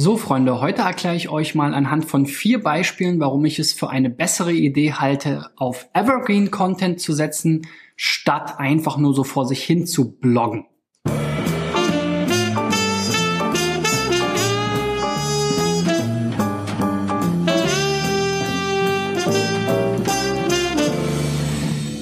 So, 0.00 0.16
Freunde, 0.16 0.60
heute 0.60 0.82
erkläre 0.82 1.16
ich 1.16 1.28
euch 1.28 1.56
mal 1.56 1.74
anhand 1.74 2.04
von 2.04 2.24
vier 2.24 2.62
Beispielen, 2.62 3.18
warum 3.18 3.44
ich 3.44 3.58
es 3.58 3.72
für 3.72 3.90
eine 3.90 4.10
bessere 4.10 4.52
Idee 4.52 4.92
halte, 4.92 5.50
auf 5.56 5.88
Evergreen 5.92 6.52
Content 6.52 7.00
zu 7.00 7.12
setzen, 7.12 7.66
statt 7.96 8.60
einfach 8.60 8.96
nur 8.96 9.12
so 9.12 9.24
vor 9.24 9.44
sich 9.44 9.64
hin 9.64 9.88
zu 9.88 10.12
bloggen. 10.12 10.66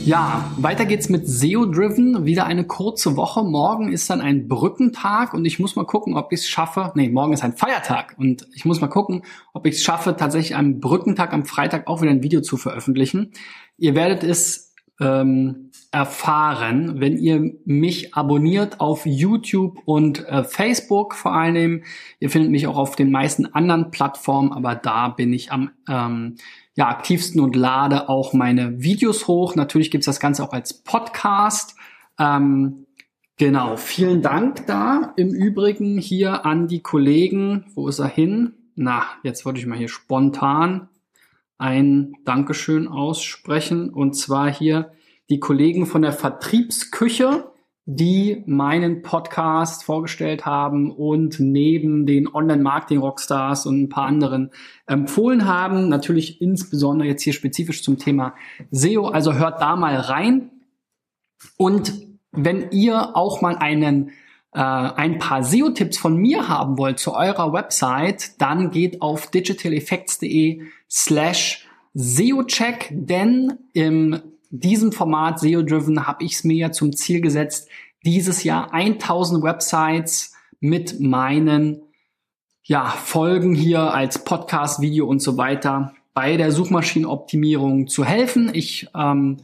Ja, 0.07 0.53
weiter 0.57 0.87
geht's 0.87 1.09
mit 1.09 1.27
SEO-Driven. 1.27 2.25
Wieder 2.27 2.47
eine 2.47 2.65
kurze 2.65 3.17
Woche. 3.17 3.43
Morgen 3.43 3.91
ist 3.91 4.09
dann 4.09 4.21
ein 4.21 4.47
Brückentag 4.47 5.35
und 5.35 5.45
ich 5.45 5.59
muss 5.59 5.75
mal 5.75 5.85
gucken, 5.85 6.17
ob 6.17 6.33
ich 6.33 6.43
es 6.43 6.49
schaffe. 6.49 6.93
Nee, 6.95 7.09
morgen 7.09 7.33
ist 7.33 7.43
ein 7.43 7.57
Feiertag 7.57 8.15
und 8.17 8.47
ich 8.55 8.65
muss 8.65 8.81
mal 8.81 8.87
gucken, 8.87 9.25
ob 9.53 9.67
ich 9.67 9.75
es 9.75 9.83
schaffe, 9.83 10.15
tatsächlich 10.17 10.55
am 10.55 10.79
Brückentag 10.79 11.33
am 11.33 11.45
Freitag 11.45 11.89
auch 11.89 12.03
wieder 12.03 12.13
ein 12.13 12.23
Video 12.23 12.41
zu 12.41 12.57
veröffentlichen. 12.57 13.33
Ihr 13.79 13.97
werdet 13.97 14.23
es 14.23 14.73
ähm, 15.01 15.73
erfahren, 15.91 17.01
wenn 17.01 17.19
ihr 17.19 17.55
mich 17.65 18.15
abonniert 18.15 18.79
auf 18.79 19.07
YouTube 19.07 19.81
und 19.87 20.25
äh, 20.29 20.45
Facebook 20.45 21.17
vor 21.17 21.35
allem. 21.35 21.83
Ihr 22.21 22.31
findet 22.31 22.53
mich 22.53 22.69
auch 22.69 22.77
auf 22.77 22.95
den 22.95 23.11
meisten 23.11 23.47
anderen 23.47 23.91
Plattformen, 23.91 24.53
aber 24.53 24.77
da 24.77 25.09
bin 25.09 25.33
ich 25.33 25.51
am 25.51 25.71
ähm, 25.89 26.37
ja, 26.77 26.89
aktivsten 26.89 27.41
und 27.41 27.57
lade 27.57 28.09
auch 28.09 28.35
meine 28.35 28.83
Videos 28.83 29.27
hoch. 29.27 29.57
Natürlich 29.57 29.91
gibt's 29.91 30.07
das 30.07 30.21
Ganze 30.21 30.45
auch 30.45 30.53
als 30.53 30.75
Podcast. 30.75 31.75
Ähm, 32.19 32.87
genau, 33.39 33.77
vielen 33.77 34.21
Dank 34.21 34.67
da. 34.67 35.15
Im 35.17 35.31
Übrigen 35.31 35.99
hier 35.99 36.45
an 36.45 36.69
die 36.69 36.81
Kollegen. 36.81 37.65
Wo 37.75 37.89
ist 37.89 37.99
er 37.99 38.09
hin? 38.09 38.53
Na, 38.75 39.05
jetzt 39.23 39.47
wollte 39.47 39.59
ich 39.59 39.67
mal 39.67 39.79
hier 39.79 39.89
spontan 39.89 40.89
ein 41.59 42.15
Dankeschön 42.27 42.89
aussprechen. 42.89 43.89
Und 43.89 44.13
zwar 44.13 44.53
hier 44.53 44.93
die 45.31 45.41
Kollegen 45.41 45.87
von 45.87 46.03
der 46.03 46.13
Vertriebsküche 46.13 47.51
die 47.89 48.43
meinen 48.47 49.03
Podcast 49.03 49.85
vorgestellt 49.85 50.45
haben 50.45 50.91
und 50.91 51.39
neben 51.39 52.05
den 52.05 52.27
Online-Marketing-Rockstars 52.27 53.65
und 53.65 53.83
ein 53.83 53.89
paar 53.89 54.07
anderen 54.07 54.51
empfohlen 54.87 55.47
haben. 55.47 55.89
Natürlich 55.89 56.43
insbesondere 56.43 57.09
jetzt 57.09 57.23
hier 57.23 57.33
spezifisch 57.33 57.85
zum 57.85 57.97
Thema 57.97 58.35
SEO. 58.73 59.07
Also 59.07 59.35
hört 59.35 59.61
da 59.61 59.77
mal 59.77 59.95
rein. 59.95 60.51
Und 61.57 61.93
wenn 62.33 62.73
ihr 62.73 63.17
auch 63.17 63.41
mal 63.41 63.57
einen 63.57 64.11
äh, 64.53 64.61
ein 64.61 65.19
paar 65.19 65.45
SEO-Tipps 65.45 65.97
von 65.97 66.17
mir 66.17 66.49
haben 66.49 66.79
wollt 66.79 66.99
zu 66.99 67.15
eurer 67.15 67.53
Website, 67.53 68.41
dann 68.41 68.73
geht 68.73 69.01
auf 69.01 69.31
digitaleffects.de 69.31 70.63
slash 70.91 71.69
SEO-Check, 71.95 72.89
denn 72.91 73.59
im 73.75 74.21
diesem 74.51 74.93
Format 74.93 75.41
SEO 75.41 75.63
Driven 75.63 76.07
habe 76.07 76.25
ich 76.25 76.35
es 76.35 76.45
mir 76.45 76.57
ja 76.57 76.73
zum 76.73 76.95
Ziel 76.95 77.21
gesetzt, 77.21 77.69
dieses 78.05 78.45
Jahr 78.45 78.73
1000 78.73 79.43
Websites 79.43 80.35
mit 80.61 81.01
meinen 81.01 81.83
ja, 82.63 82.87
Folgen 82.87 83.55
hier 83.55 83.95
als 83.95 84.25
Podcast, 84.25 84.81
Video 84.81 85.07
und 85.07 85.21
so 85.21 85.37
weiter 85.37 85.95
bei 86.15 86.37
der 86.37 86.51
Suchmaschinenoptimierung 86.51 87.89
zu 87.89 88.05
helfen. 88.05 88.51
Ich 88.53 88.89
ähm, 88.95 89.37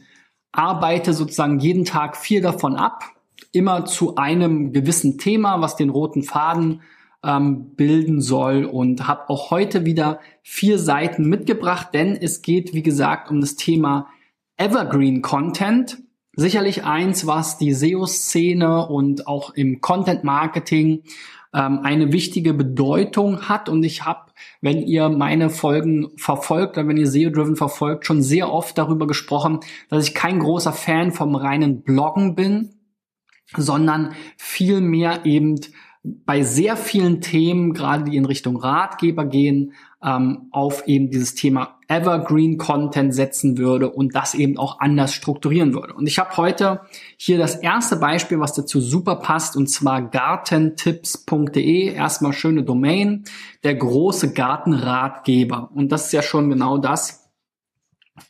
arbeite 0.53 1.13
sozusagen 1.13 1.59
jeden 1.61 1.85
Tag 1.85 2.17
vier 2.17 2.43
davon 2.43 2.77
ab, 2.77 3.05
immer 3.53 3.85
zu 3.85 4.17
einem 4.17 4.73
gewissen 4.73 5.19
Thema, 5.19 5.61
was 5.61 5.77
den 5.77 5.91
roten 5.91 6.23
Faden 6.23 6.83
ähm, 7.25 7.75
bilden 7.77 8.21
soll 8.21 8.65
und 8.65 9.07
habe 9.07 9.29
auch 9.29 9.51
heute 9.51 9.85
wieder 9.85 10.21
vier 10.43 10.79
Seiten 10.79 11.29
mitgebracht, 11.29 11.89
denn 11.93 12.17
es 12.17 12.43
geht, 12.43 12.75
wie 12.75 12.83
gesagt, 12.83 13.31
um 13.31 13.41
das 13.41 13.57
Thema 13.57 14.09
Evergreen 14.63 15.23
Content. 15.23 15.99
Sicherlich 16.37 16.85
eins, 16.85 17.27
was 17.27 17.59
die 17.59 17.75
SEO-Szene 17.75 18.87
und 18.87 19.27
auch 19.27 19.55
im 19.55 19.81
Content-Marketing 19.81 21.03
ähm, 21.53 21.81
eine 21.83 22.13
wichtige 22.13 22.55
Bedeutung 22.55 23.49
hat. 23.49 23.69
Und 23.69 23.83
ich 23.83 24.05
habe, 24.05 24.31
wenn 24.61 24.81
ihr 24.81 25.09
meine 25.09 25.51
Folgen 25.51 26.11
verfolgt 26.17 26.79
oder 26.79 26.87
wenn 26.87 26.97
ihr 26.97 27.09
SEO-Driven 27.09 27.57
verfolgt, 27.57 28.07
schon 28.07 28.23
sehr 28.23 28.53
oft 28.53 28.79
darüber 28.79 29.09
gesprochen, 29.09 29.59
dass 29.89 30.07
ich 30.07 30.15
kein 30.15 30.39
großer 30.39 30.73
Fan 30.73 31.11
vom 31.11 31.35
reinen 31.35 31.83
Bloggen 31.83 32.37
bin, 32.37 32.77
sondern 33.57 34.13
viel 34.37 34.81
mehr 34.81 35.27
eben 35.27 35.59
bei 36.05 36.45
sehr 36.45 36.77
vielen 36.77 37.21
Themen, 37.21 37.73
gerade 37.75 38.05
die 38.05 38.17
in 38.17 38.27
Richtung 38.27 38.57
Ratgeber 38.57 39.25
gehen, 39.25 39.73
ähm, 40.05 40.47
auf 40.53 40.87
eben 40.87 41.11
dieses 41.11 41.35
Thema 41.35 41.81
Evergreen 41.93 42.57
Content 42.57 43.15
setzen 43.15 43.59
würde 43.59 43.91
und 43.91 44.15
das 44.15 44.33
eben 44.33 44.57
auch 44.57 44.81
anders 44.81 45.13
strukturieren 45.13 45.75
würde. 45.75 45.93
Und 45.93 46.07
ich 46.07 46.19
habe 46.19 46.35
heute 46.39 46.81
hier 47.19 47.37
das 47.37 47.57
erste 47.57 47.97
Beispiel, 47.97 48.41
was 48.41 48.55
dazu 48.55 48.81
super 48.81 49.17
passt, 49.17 49.57
und 49.59 49.69
zwar 49.69 50.01
gartentipps.de. 50.01 51.93
Erstmal 51.93 52.33
schöne 52.33 52.63
Domain, 52.63 53.25
der 53.63 53.75
große 53.75 54.33
Gartenratgeber. 54.33 55.71
Und 55.75 55.93
das 55.93 56.07
ist 56.07 56.13
ja 56.13 56.23
schon 56.23 56.49
genau 56.49 56.79
das 56.79 57.31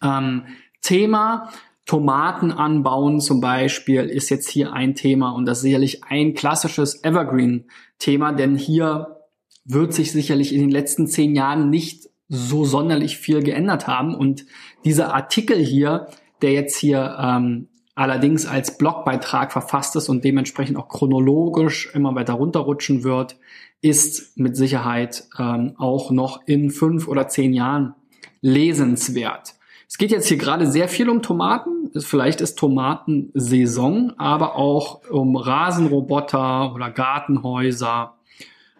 ähm, 0.03 0.43
Thema. 0.81 1.49
Tomaten 1.87 2.51
anbauen 2.51 3.21
zum 3.21 3.41
Beispiel 3.41 4.03
ist 4.03 4.29
jetzt 4.31 4.51
hier 4.51 4.73
ein 4.73 4.97
Thema 4.97 5.31
und 5.31 5.47
das 5.47 5.61
sicherlich 5.61 6.03
ein 6.05 6.35
klassisches 6.35 7.05
Evergreen-Thema, 7.05 8.33
denn 8.33 8.57
hier 8.57 9.19
wird 9.65 9.93
sich 9.93 10.11
sicherlich 10.11 10.53
in 10.53 10.61
den 10.61 10.71
letzten 10.71 11.07
zehn 11.07 11.35
Jahren 11.35 11.71
nicht 11.71 12.12
so 12.35 12.65
sonderlich 12.65 13.19
viel 13.19 13.43
geändert 13.43 13.87
haben. 13.87 14.15
Und 14.15 14.47
dieser 14.87 15.15
Artikel 15.15 15.59
hier, 15.59 16.07
der 16.41 16.53
jetzt 16.53 16.79
hier 16.79 17.19
ähm, 17.21 17.69
allerdings 17.95 18.47
als 18.47 18.79
Blogbeitrag 18.79 19.53
verfasst 19.53 19.97
ist 19.97 20.09
und 20.09 20.25
dementsprechend 20.25 20.79
auch 20.79 20.89
chronologisch 20.89 21.95
immer 21.95 22.15
weiter 22.15 22.33
runterrutschen 22.33 23.05
wird, 23.05 23.37
ist 23.83 24.39
mit 24.39 24.57
Sicherheit 24.57 25.25
ähm, 25.39 25.75
auch 25.77 26.11
noch 26.11 26.41
in 26.47 26.71
fünf 26.71 27.07
oder 27.07 27.29
zehn 27.29 27.53
Jahren 27.53 27.95
lesenswert. 28.41 29.55
Es 29.87 29.99
geht 29.99 30.11
jetzt 30.11 30.29
hier 30.29 30.39
gerade 30.39 30.67
sehr 30.67 30.89
viel 30.89 31.11
um 31.11 31.21
Tomaten. 31.21 31.91
Vielleicht 32.01 32.41
ist 32.41 32.59
Tomatensaison, 32.59 34.15
aber 34.17 34.57
auch 34.57 35.03
um 35.11 35.37
Rasenroboter 35.37 36.75
oder 36.75 36.91
Gartenhäuser, 36.91 38.15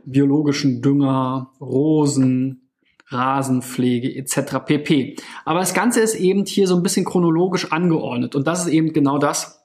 biologischen 0.07 0.81
Dünger, 0.81 1.51
Rosen, 1.61 2.62
Rasenpflege 3.13 4.15
etc. 4.15 4.59
pp. 4.65 5.17
Aber 5.45 5.61
das 5.61 5.75
Ganze 5.75 6.01
ist 6.01 6.15
eben 6.15 6.45
hier 6.45 6.67
so 6.67 6.77
ein 6.77 6.83
bisschen 6.83 7.05
chronologisch 7.05 7.73
angeordnet 7.73 8.35
und 8.35 8.47
das 8.47 8.67
ist 8.67 8.73
eben 8.73 8.93
genau 8.93 9.19
das, 9.19 9.65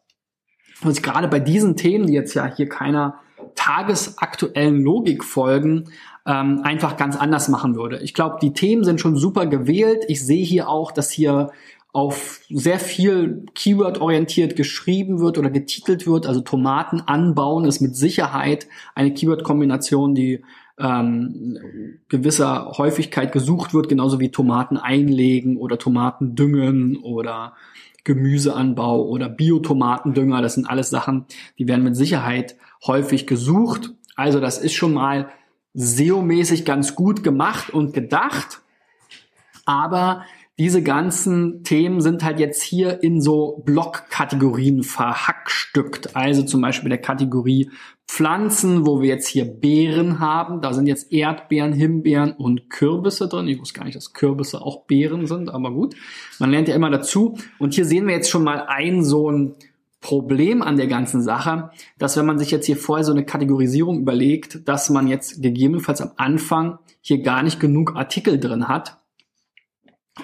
was 0.81 0.97
ich 0.97 1.03
gerade 1.03 1.27
bei 1.27 1.39
diesen 1.39 1.75
Themen, 1.75 2.07
die 2.07 2.13
jetzt 2.13 2.33
ja 2.33 2.53
hier 2.53 2.69
keiner 2.69 3.19
tagesaktuellen 3.55 4.81
Logik 4.81 5.23
folgen, 5.23 5.85
ähm, 6.25 6.61
einfach 6.63 6.97
ganz 6.97 7.15
anders 7.15 7.47
machen 7.47 7.75
würde. 7.75 7.99
Ich 7.99 8.13
glaube, 8.13 8.37
die 8.41 8.53
Themen 8.53 8.83
sind 8.83 9.01
schon 9.01 9.15
super 9.15 9.47
gewählt. 9.47 10.05
Ich 10.07 10.25
sehe 10.25 10.45
hier 10.45 10.69
auch, 10.69 10.91
dass 10.91 11.09
hier 11.09 11.51
auf 11.93 12.41
sehr 12.49 12.79
viel 12.79 13.45
Keyword-orientiert 13.55 14.55
geschrieben 14.55 15.19
wird 15.19 15.37
oder 15.37 15.49
getitelt 15.49 16.05
wird. 16.05 16.27
Also 16.27 16.41
Tomaten 16.41 17.01
anbauen 17.01 17.65
ist 17.65 17.79
mit 17.79 17.95
Sicherheit 17.95 18.67
eine 18.93 19.13
Keyword-Kombination, 19.13 20.13
die 20.13 20.43
ähm, 20.79 21.57
gewisser 22.07 22.73
Häufigkeit 22.77 23.31
gesucht 23.31 23.73
wird, 23.73 23.89
genauso 23.89 24.19
wie 24.19 24.29
Tomaten 24.29 24.77
einlegen 24.77 25.57
oder 25.57 25.77
Tomaten 25.77 26.35
düngen 26.35 26.97
oder 26.97 27.53
Gemüseanbau 28.03 29.05
oder 29.05 29.27
Biotomatendünger. 29.27 30.41
Das 30.41 30.53
sind 30.53 30.69
alles 30.69 30.89
Sachen, 30.89 31.25
die 31.57 31.67
werden 31.67 31.83
mit 31.83 31.95
Sicherheit 31.95 32.55
häufig 32.85 33.27
gesucht. 33.27 33.91
Also 34.15 34.39
das 34.39 34.59
ist 34.59 34.73
schon 34.73 34.93
mal 34.93 35.29
SEO-mäßig 35.73 36.63
ganz 36.63 36.95
gut 36.95 37.23
gemacht 37.23 37.69
und 37.69 37.93
gedacht. 37.93 38.61
Aber 39.65 40.23
diese 40.59 40.81
ganzen 40.81 41.63
Themen 41.63 42.01
sind 42.01 42.23
halt 42.23 42.39
jetzt 42.39 42.63
hier 42.63 43.03
in 43.03 43.21
so 43.21 43.61
Blockkategorien 43.65 44.83
verhackstückt. 44.83 46.15
Also 46.15 46.43
zum 46.43 46.61
Beispiel 46.61 46.89
der 46.89 46.97
Kategorie 46.97 47.69
Pflanzen, 48.07 48.87
wo 48.87 49.01
wir 49.01 49.09
jetzt 49.09 49.27
hier 49.27 49.45
Beeren 49.45 50.19
haben. 50.19 50.61
Da 50.61 50.73
sind 50.73 50.87
jetzt 50.87 51.11
Erdbeeren, 51.11 51.73
Himbeeren 51.73 52.31
und 52.31 52.69
Kürbisse 52.69 53.27
drin. 53.27 53.47
Ich 53.47 53.59
wusste 53.59 53.77
gar 53.77 53.85
nicht, 53.85 53.97
dass 53.97 54.13
Kürbisse 54.13 54.61
auch 54.61 54.85
Beeren 54.85 55.27
sind, 55.27 55.49
aber 55.49 55.71
gut. 55.71 55.95
Man 56.39 56.49
lernt 56.49 56.69
ja 56.69 56.75
immer 56.75 56.89
dazu. 56.89 57.37
Und 57.59 57.73
hier 57.73 57.85
sehen 57.85 58.07
wir 58.07 58.15
jetzt 58.15 58.29
schon 58.29 58.43
mal 58.43 58.65
ein 58.67 59.03
so 59.03 59.29
ein 59.29 59.55
Problem 59.99 60.61
an 60.61 60.77
der 60.77 60.87
ganzen 60.87 61.21
Sache, 61.21 61.71
dass 61.97 62.17
wenn 62.17 62.25
man 62.25 62.39
sich 62.39 62.49
jetzt 62.49 62.65
hier 62.65 62.77
vorher 62.77 63.03
so 63.03 63.11
eine 63.11 63.25
Kategorisierung 63.25 63.99
überlegt, 63.99 64.67
dass 64.67 64.89
man 64.89 65.07
jetzt 65.07 65.41
gegebenenfalls 65.41 66.01
am 66.01 66.11
Anfang 66.17 66.79
hier 67.01 67.21
gar 67.21 67.43
nicht 67.43 67.59
genug 67.59 67.95
Artikel 67.95 68.39
drin 68.39 68.67
hat. 68.67 68.96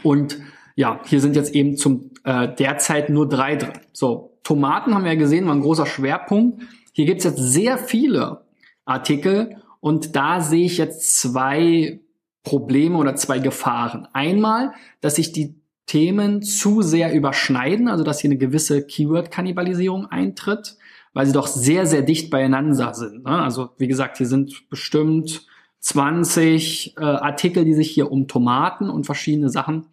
Und 0.02 0.40
ja, 0.76 1.00
hier 1.06 1.22
sind 1.22 1.36
jetzt 1.36 1.54
eben 1.54 1.78
zum 1.78 2.12
äh, 2.24 2.48
derzeit 2.56 3.10
nur 3.10 3.30
drei 3.30 3.56
drin. 3.56 3.74
So, 3.92 4.38
Tomaten 4.44 4.94
haben 4.96 5.04
wir 5.04 5.14
ja 5.14 5.20
gesehen, 5.20 5.46
war 5.46 5.54
ein 5.54 5.62
großer 5.62 5.86
Schwerpunkt. 5.86 6.64
Hier 6.94 7.06
gibt's 7.06 7.24
jetzt 7.24 7.40
sehr 7.40 7.78
viele 7.78 8.46
Artikel 8.86 9.58
Und 9.80 10.16
da 10.16 10.40
sehe 10.40 10.66
ich 10.66 10.78
jetzt 10.78 11.20
zwei 11.20 12.00
Probleme 12.44 12.98
oder 12.98 13.16
zwei 13.16 13.40
Gefahren. 13.40 14.08
Einmal, 14.14 14.72
dass 15.02 15.16
sich 15.16 15.32
die 15.34 15.56
Themen 15.86 16.42
zu 16.42 16.82
sehr 16.82 17.14
überschneiden, 17.14 17.88
also 17.90 18.04
dass 18.04 18.22
hier 18.22 18.30
eine 18.30 18.38
gewisse 18.38 18.86
Keyword-Kannibalisierung 18.86 20.06
eintritt, 20.06 20.78
weil 21.14 21.26
sie 21.26 21.34
doch 21.34 21.48
sehr, 21.48 21.86
sehr 21.86 22.02
dicht 22.02 22.30
beieinander 22.30 22.94
sind. 22.94 23.26
Ne? 23.26 23.42
Also 23.42 23.72
wie 23.78 23.88
gesagt, 23.88 24.18
hier 24.18 24.28
sind 24.28 24.70
bestimmt 24.70 25.46
20 25.84 26.96
äh, 26.98 27.04
Artikel, 27.04 27.66
die 27.66 27.74
sich 27.74 27.92
hier 27.92 28.10
um 28.10 28.30
Tomaten 28.30 28.90
und 28.90 29.06
verschiedene 29.06 29.50
Sachen 29.50 29.88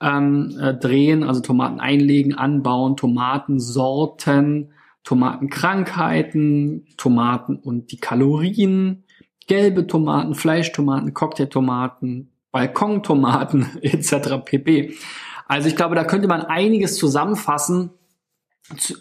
ähm, 0.00 0.54
äh, 0.60 0.74
drehen, 0.74 1.24
also 1.24 1.40
Tomaten 1.40 1.80
einlegen, 1.80 2.34
anbauen, 2.34 2.96
Tomatensorten, 2.98 4.72
Tomatenkrankheiten, 5.02 6.86
Tomaten 6.98 7.56
und 7.56 7.90
die 7.90 7.96
Kalorien, 7.96 9.04
gelbe 9.46 9.86
Tomaten, 9.86 10.34
Fleischtomaten, 10.34 11.14
Cocktailtomaten, 11.14 12.32
Balkontomaten 12.52 13.66
etc. 13.82 14.44
pp. 14.44 14.94
Also 15.46 15.68
ich 15.68 15.76
glaube, 15.76 15.94
da 15.94 16.04
könnte 16.04 16.28
man 16.28 16.42
einiges 16.42 16.96
zusammenfassen 16.96 17.92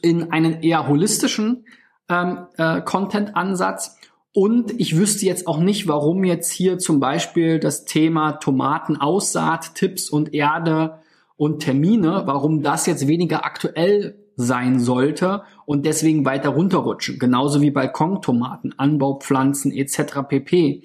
in 0.02 0.32
einen 0.32 0.64
eher 0.64 0.88
holistischen 0.88 1.66
ähm, 2.08 2.48
äh, 2.58 2.82
Content-Ansatz. 2.82 3.98
Und 4.40 4.80
ich 4.80 4.96
wüsste 4.96 5.26
jetzt 5.26 5.48
auch 5.48 5.60
nicht, 5.60 5.90
warum 5.90 6.24
jetzt 6.24 6.50
hier 6.50 6.78
zum 6.78 7.02
Beispiel 7.02 7.60
das 7.60 7.84
Thema 7.84 8.32
Tomatenaussaat, 8.32 9.76
Tipps 9.76 10.10
und 10.10 10.34
Erde 10.34 11.00
und 11.36 11.60
Termine, 11.60 12.22
warum 12.24 12.62
das 12.62 12.86
jetzt 12.86 13.06
weniger 13.10 13.44
aktuell 13.44 14.16
sein 14.38 14.80
sollte 14.80 15.42
und 15.66 15.86
deswegen 15.86 16.24
weiter 16.24 16.52
runterrutschen. 16.52 17.20
Genauso 17.20 17.62
wie 17.62 17.70
Balkontomaten, 17.70 18.74
Anbaupflanzen 18.80 19.74
etc. 19.74 20.22
pp. 20.30 20.84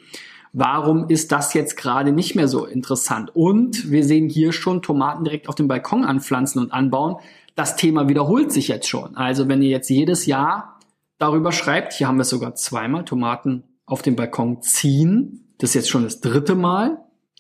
Warum 0.53 1.09
ist 1.09 1.31
das 1.31 1.55
jetzt 1.55 1.77
gerade 1.77 2.11
nicht 2.11 2.35
mehr 2.35 2.49
so 2.49 2.67
interessant? 2.67 3.37
Und 3.37 3.89
wir 3.89 4.03
sehen 4.03 4.29
hier 4.29 4.53
schon 4.53 4.83
Tomaten 4.83 5.23
direkt 5.23 5.49
auf 5.49 5.55
dem 5.55 5.69
Balkon 5.69 6.05
anpflanzen 6.05 6.61
und 6.61 6.73
anbauen. 6.73 7.19
Das 7.55 7.77
Thema 7.77 8.09
wiederholt 8.09 8.51
sich 8.51 8.67
jetzt 8.67 8.89
schon. 8.89 9.17
Also 9.17 9.47
wenn 9.47 9.63
ihr 9.63 9.71
jetzt 9.71 9.91
jedes 9.91 10.27
Jahr 10.27 10.74
darüber 11.19 11.53
schreibt, 11.53 11.93
hier 11.93 12.09
haben 12.09 12.19
wir 12.19 12.25
sogar 12.25 12.55
zweimal 12.55 13.05
Tomaten 13.05 13.65
auf 13.87 14.03
dem 14.03 14.17
Balkon 14.17 14.63
ziehen. 14.63 15.55
Das 15.59 15.71
ist 15.71 15.75
jetzt 15.75 15.91
schon 15.91 16.05
das 16.05 16.21
dritte 16.21 16.55
Mal. 16.55 16.99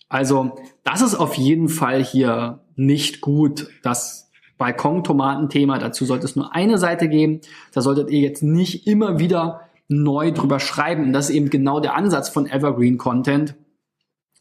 Also 0.09 0.57
das 0.85 1.01
ist 1.01 1.15
auf 1.15 1.35
jeden 1.35 1.69
Fall 1.69 2.03
hier 2.05 2.61
nicht 2.77 3.21
gut. 3.21 3.69
Das 3.83 4.31
Balkon-Tomaten-Thema, 4.59 5.79
dazu 5.79 6.05
sollte 6.05 6.27
es 6.27 6.37
nur 6.37 6.55
eine 6.55 6.79
Seite 6.79 7.09
geben. 7.09 7.41
Da 7.73 7.81
solltet 7.81 8.11
ihr 8.11 8.21
jetzt 8.21 8.43
nicht 8.43 8.87
immer 8.87 9.19
wieder 9.19 9.63
neu 9.89 10.33
drüber 10.33 10.61
schreiben. 10.61 11.05
Und 11.05 11.13
das 11.13 11.31
ist 11.31 11.35
eben 11.35 11.51
genau 11.51 11.81
der 11.81 11.95
Ansatz 11.95 12.29
von 12.29 12.47
Evergreen 12.47 12.99
Content, 12.99 13.57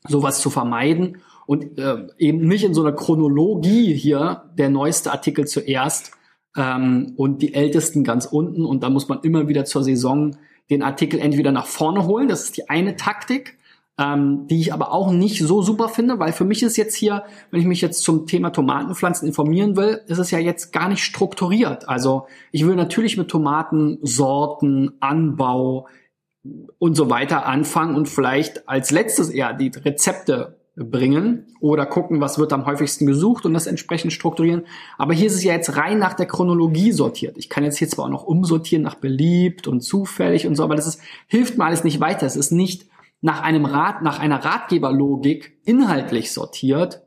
sowas 0.07 0.41
zu 0.41 0.50
vermeiden 0.50 1.18
und 1.45 1.77
äh, 1.77 2.07
eben 2.18 2.47
nicht 2.47 2.63
in 2.63 2.74
so 2.74 2.81
einer 2.81 2.94
Chronologie 2.94 3.94
hier 3.94 4.50
der 4.57 4.69
neueste 4.69 5.12
Artikel 5.12 5.45
zuerst 5.45 6.12
ähm, 6.57 7.13
und 7.15 7.41
die 7.41 7.53
ältesten 7.53 8.03
ganz 8.03 8.25
unten. 8.25 8.65
Und 8.65 8.83
da 8.83 8.89
muss 8.89 9.07
man 9.07 9.21
immer 9.21 9.47
wieder 9.47 9.65
zur 9.65 9.83
Saison 9.83 10.35
den 10.69 10.83
Artikel 10.83 11.19
entweder 11.19 11.51
nach 11.51 11.67
vorne 11.67 12.05
holen, 12.05 12.27
das 12.27 12.45
ist 12.45 12.57
die 12.57 12.69
eine 12.69 12.95
Taktik, 12.95 13.57
ähm, 14.00 14.47
die 14.47 14.59
ich 14.59 14.73
aber 14.73 14.91
auch 14.91 15.11
nicht 15.11 15.39
so 15.39 15.61
super 15.61 15.89
finde, 15.89 16.17
weil 16.19 16.31
für 16.31 16.45
mich 16.45 16.63
ist 16.63 16.77
jetzt 16.77 16.95
hier, 16.95 17.23
wenn 17.51 17.59
ich 17.59 17.67
mich 17.67 17.81
jetzt 17.81 18.03
zum 18.03 18.25
Thema 18.25 18.50
Tomatenpflanzen 18.50 19.27
informieren 19.27 19.75
will, 19.75 20.01
ist 20.07 20.17
es 20.17 20.31
ja 20.31 20.39
jetzt 20.39 20.71
gar 20.71 20.89
nicht 20.89 21.03
strukturiert. 21.03 21.88
Also 21.88 22.27
ich 22.51 22.65
will 22.65 22.75
natürlich 22.75 23.17
mit 23.17 23.29
Tomatensorten, 23.29 24.94
Anbau 25.00 25.88
und 26.79 26.95
so 26.95 27.09
weiter 27.09 27.45
anfangen 27.45 27.95
und 27.95 28.09
vielleicht 28.09 28.67
als 28.67 28.91
letztes 28.91 29.29
eher 29.29 29.53
die 29.53 29.71
Rezepte 29.73 30.57
bringen 30.75 31.45
oder 31.59 31.85
gucken, 31.85 32.19
was 32.19 32.39
wird 32.39 32.51
am 32.51 32.65
häufigsten 32.65 33.05
gesucht 33.05 33.45
und 33.45 33.53
das 33.53 33.67
entsprechend 33.67 34.11
strukturieren. 34.11 34.63
Aber 34.97 35.13
hier 35.13 35.27
ist 35.27 35.35
es 35.35 35.43
ja 35.43 35.53
jetzt 35.53 35.77
rein 35.77 35.99
nach 35.99 36.15
der 36.15 36.25
Chronologie 36.25 36.91
sortiert. 36.91 37.37
Ich 37.37 37.49
kann 37.49 37.63
jetzt 37.63 37.77
hier 37.77 37.87
zwar 37.87 38.05
auch 38.05 38.09
noch 38.09 38.23
umsortieren 38.23 38.83
nach 38.83 38.95
beliebt 38.95 39.67
und 39.67 39.81
zufällig 39.81 40.47
und 40.47 40.55
so, 40.55 40.63
aber 40.63 40.75
das 40.75 40.87
ist, 40.87 41.01
hilft 41.27 41.57
mir 41.57 41.65
alles 41.65 41.83
nicht 41.83 41.99
weiter. 41.99 42.25
Es 42.25 42.35
ist 42.35 42.51
nicht 42.51 42.87
nach 43.21 43.41
einem 43.41 43.65
Rat, 43.65 44.01
nach 44.01 44.19
einer 44.19 44.43
Ratgeberlogik 44.43 45.59
inhaltlich 45.63 46.33
sortiert. 46.33 47.03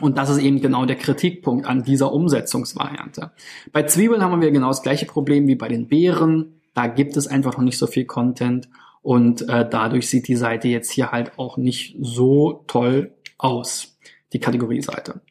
Und 0.00 0.16
das 0.18 0.30
ist 0.30 0.38
eben 0.38 0.60
genau 0.60 0.84
der 0.84 0.96
Kritikpunkt 0.96 1.66
an 1.66 1.82
dieser 1.82 2.12
Umsetzungsvariante. 2.12 3.32
Bei 3.72 3.82
Zwiebeln 3.82 4.22
haben 4.22 4.40
wir 4.40 4.50
genau 4.50 4.68
das 4.68 4.82
gleiche 4.82 5.06
Problem 5.06 5.48
wie 5.48 5.56
bei 5.56 5.68
den 5.68 5.88
Beeren. 5.88 6.60
Da 6.74 6.86
gibt 6.86 7.16
es 7.16 7.26
einfach 7.26 7.56
noch 7.56 7.64
nicht 7.64 7.78
so 7.78 7.88
viel 7.88 8.04
Content 8.04 8.68
und 9.08 9.48
äh, 9.48 9.66
dadurch 9.66 10.10
sieht 10.10 10.28
die 10.28 10.36
Seite 10.36 10.68
jetzt 10.68 10.90
hier 10.90 11.12
halt 11.12 11.38
auch 11.38 11.56
nicht 11.56 11.96
so 11.98 12.62
toll 12.66 13.14
aus, 13.38 13.96
die 14.34 14.38
Kategorieseite. 14.38 15.22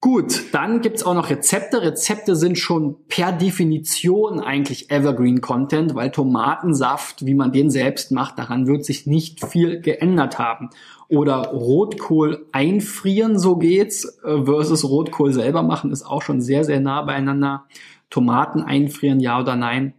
Gut, 0.00 0.44
dann 0.52 0.80
gibt's 0.80 1.02
auch 1.02 1.12
noch 1.12 1.28
Rezepte. 1.28 1.82
Rezepte 1.82 2.34
sind 2.34 2.56
schon 2.58 3.06
per 3.06 3.32
Definition 3.32 4.40
eigentlich 4.40 4.90
Evergreen 4.90 5.42
Content, 5.42 5.94
weil 5.94 6.10
Tomatensaft, 6.10 7.26
wie 7.26 7.34
man 7.34 7.52
den 7.52 7.68
selbst 7.68 8.10
macht, 8.12 8.38
daran 8.38 8.66
wird 8.66 8.86
sich 8.86 9.06
nicht 9.06 9.44
viel 9.44 9.82
geändert 9.82 10.38
haben. 10.38 10.70
Oder 11.10 11.48
Rotkohl 11.48 12.46
einfrieren, 12.52 13.38
so 13.38 13.56
geht's, 13.56 14.06
äh, 14.24 14.42
versus 14.46 14.88
Rotkohl 14.88 15.34
selber 15.34 15.62
machen, 15.62 15.90
ist 15.90 16.06
auch 16.06 16.22
schon 16.22 16.40
sehr, 16.40 16.64
sehr 16.64 16.80
nah 16.80 17.02
beieinander. 17.02 17.66
Tomaten 18.08 18.62
einfrieren, 18.62 19.20
ja 19.20 19.38
oder 19.38 19.54
nein. 19.54 19.92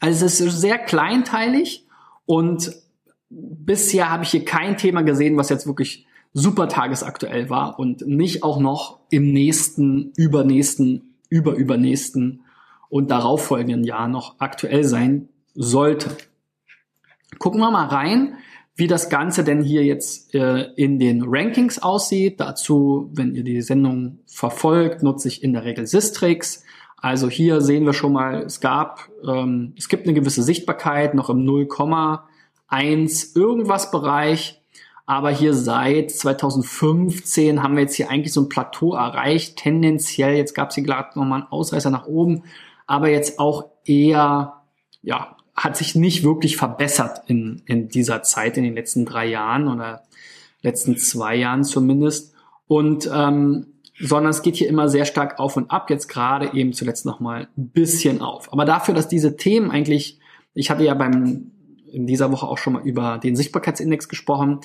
Also 0.00 0.26
es 0.26 0.40
ist 0.40 0.60
sehr 0.60 0.78
kleinteilig 0.78 1.86
und 2.26 2.72
bisher 3.30 4.10
habe 4.10 4.24
ich 4.24 4.30
hier 4.30 4.44
kein 4.44 4.76
Thema 4.76 5.02
gesehen, 5.02 5.36
was 5.36 5.48
jetzt 5.48 5.66
wirklich 5.66 6.06
super 6.32 6.68
tagesaktuell 6.68 7.48
war 7.48 7.78
und 7.78 8.06
nicht 8.06 8.42
auch 8.42 8.58
noch 8.58 9.00
im 9.10 9.32
nächsten, 9.32 10.12
übernächsten, 10.16 11.14
überübernächsten 11.28 12.42
und 12.88 13.10
darauffolgenden 13.10 13.84
Jahr 13.84 14.08
noch 14.08 14.36
aktuell 14.38 14.84
sein 14.84 15.28
sollte. 15.54 16.16
Gucken 17.38 17.60
wir 17.60 17.70
mal 17.70 17.86
rein, 17.86 18.36
wie 18.76 18.88
das 18.88 19.08
Ganze 19.08 19.44
denn 19.44 19.62
hier 19.62 19.84
jetzt 19.84 20.34
äh, 20.34 20.72
in 20.74 20.98
den 20.98 21.22
Rankings 21.24 21.80
aussieht. 21.80 22.40
Dazu, 22.40 23.10
wenn 23.12 23.34
ihr 23.34 23.44
die 23.44 23.62
Sendung 23.62 24.18
verfolgt, 24.26 25.02
nutze 25.02 25.28
ich 25.28 25.42
in 25.42 25.52
der 25.52 25.64
Regel 25.64 25.86
Sistrix. 25.86 26.64
Also 26.96 27.28
hier 27.28 27.60
sehen 27.60 27.84
wir 27.84 27.92
schon 27.92 28.12
mal, 28.12 28.42
es 28.42 28.60
gab, 28.60 29.08
ähm, 29.26 29.74
es 29.76 29.88
gibt 29.88 30.04
eine 30.04 30.14
gewisse 30.14 30.42
Sichtbarkeit 30.42 31.14
noch 31.14 31.28
im 31.30 31.44
0,1 31.44 33.36
irgendwas 33.36 33.90
Bereich. 33.90 34.60
Aber 35.06 35.30
hier 35.30 35.52
seit 35.52 36.10
2015 36.10 37.62
haben 37.62 37.74
wir 37.74 37.82
jetzt 37.82 37.94
hier 37.94 38.10
eigentlich 38.10 38.32
so 38.32 38.40
ein 38.40 38.48
Plateau 38.48 38.94
erreicht. 38.94 39.56
Tendenziell, 39.56 40.34
jetzt 40.34 40.54
gab 40.54 40.70
es 40.70 40.76
hier 40.76 40.84
gerade 40.84 41.18
nochmal 41.18 41.42
einen 41.42 41.52
Ausreißer 41.52 41.90
nach 41.90 42.06
oben, 42.06 42.44
aber 42.86 43.10
jetzt 43.10 43.38
auch 43.38 43.66
eher, 43.84 44.62
ja, 45.02 45.36
hat 45.54 45.76
sich 45.76 45.94
nicht 45.94 46.24
wirklich 46.24 46.56
verbessert 46.56 47.22
in, 47.26 47.62
in 47.66 47.88
dieser 47.88 48.22
Zeit, 48.22 48.56
in 48.56 48.64
den 48.64 48.74
letzten 48.74 49.04
drei 49.04 49.26
Jahren 49.26 49.68
oder 49.68 50.02
letzten 50.62 50.96
zwei 50.96 51.36
Jahren 51.36 51.64
zumindest. 51.64 52.34
Und 52.66 53.08
ähm, 53.12 53.73
sondern 53.98 54.30
es 54.30 54.42
geht 54.42 54.56
hier 54.56 54.68
immer 54.68 54.88
sehr 54.88 55.04
stark 55.04 55.38
auf 55.38 55.56
und 55.56 55.70
ab, 55.70 55.90
jetzt 55.90 56.08
gerade 56.08 56.52
eben 56.52 56.72
zuletzt 56.72 57.06
nochmal 57.06 57.48
ein 57.56 57.68
bisschen 57.68 58.20
auf. 58.20 58.52
Aber 58.52 58.64
dafür, 58.64 58.94
dass 58.94 59.08
diese 59.08 59.36
Themen 59.36 59.70
eigentlich, 59.70 60.18
ich 60.54 60.70
hatte 60.70 60.84
ja 60.84 60.94
beim 60.94 61.50
in 61.90 62.06
dieser 62.06 62.32
Woche 62.32 62.46
auch 62.46 62.58
schon 62.58 62.72
mal 62.72 62.82
über 62.82 63.18
den 63.18 63.36
Sichtbarkeitsindex 63.36 64.08
gesprochen, 64.08 64.60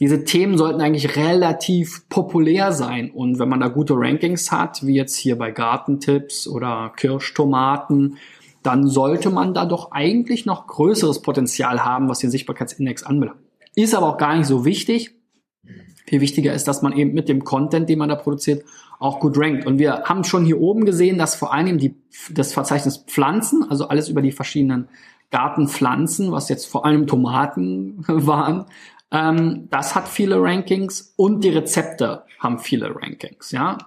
diese 0.00 0.24
Themen 0.24 0.58
sollten 0.58 0.80
eigentlich 0.80 1.16
relativ 1.16 2.08
populär 2.08 2.72
sein. 2.72 3.10
Und 3.10 3.38
wenn 3.38 3.48
man 3.48 3.60
da 3.60 3.68
gute 3.68 3.94
Rankings 3.96 4.50
hat, 4.50 4.84
wie 4.84 4.94
jetzt 4.94 5.16
hier 5.16 5.38
bei 5.38 5.50
Gartentipps 5.50 6.48
oder 6.48 6.92
Kirschtomaten, 6.96 8.18
dann 8.62 8.88
sollte 8.88 9.30
man 9.30 9.54
da 9.54 9.66
doch 9.66 9.92
eigentlich 9.92 10.46
noch 10.46 10.66
größeres 10.66 11.22
Potenzial 11.22 11.84
haben, 11.84 12.08
was 12.08 12.18
den 12.18 12.30
Sichtbarkeitsindex 12.30 13.02
anbelangt. 13.04 13.38
Ist 13.76 13.94
aber 13.94 14.08
auch 14.08 14.18
gar 14.18 14.36
nicht 14.36 14.46
so 14.46 14.64
wichtig. 14.64 15.14
Viel 16.04 16.20
wichtiger 16.20 16.52
ist, 16.52 16.68
dass 16.68 16.82
man 16.82 16.92
eben 16.92 17.14
mit 17.14 17.28
dem 17.28 17.44
Content, 17.44 17.88
den 17.88 17.98
man 17.98 18.08
da 18.08 18.16
produziert, 18.16 18.64
auch 18.98 19.20
gut 19.20 19.38
rankt. 19.38 19.66
Und 19.66 19.78
wir 19.78 20.04
haben 20.04 20.24
schon 20.24 20.44
hier 20.44 20.60
oben 20.60 20.84
gesehen, 20.84 21.18
dass 21.18 21.34
vor 21.34 21.52
allem 21.52 21.78
die, 21.78 21.94
das 22.30 22.52
Verzeichnis 22.52 22.98
Pflanzen, 22.98 23.64
also 23.68 23.88
alles 23.88 24.08
über 24.08 24.22
die 24.22 24.32
verschiedenen 24.32 24.88
Gartenpflanzen, 25.30 26.30
was 26.30 26.48
jetzt 26.48 26.66
vor 26.66 26.84
allem 26.84 27.06
Tomaten 27.06 28.04
waren, 28.06 28.66
ähm, 29.10 29.68
das 29.70 29.94
hat 29.94 30.08
viele 30.08 30.40
Rankings 30.40 31.14
und 31.16 31.44
die 31.44 31.50
Rezepte 31.50 32.24
haben 32.38 32.58
viele 32.58 32.94
Rankings, 32.94 33.50
ja. 33.52 33.78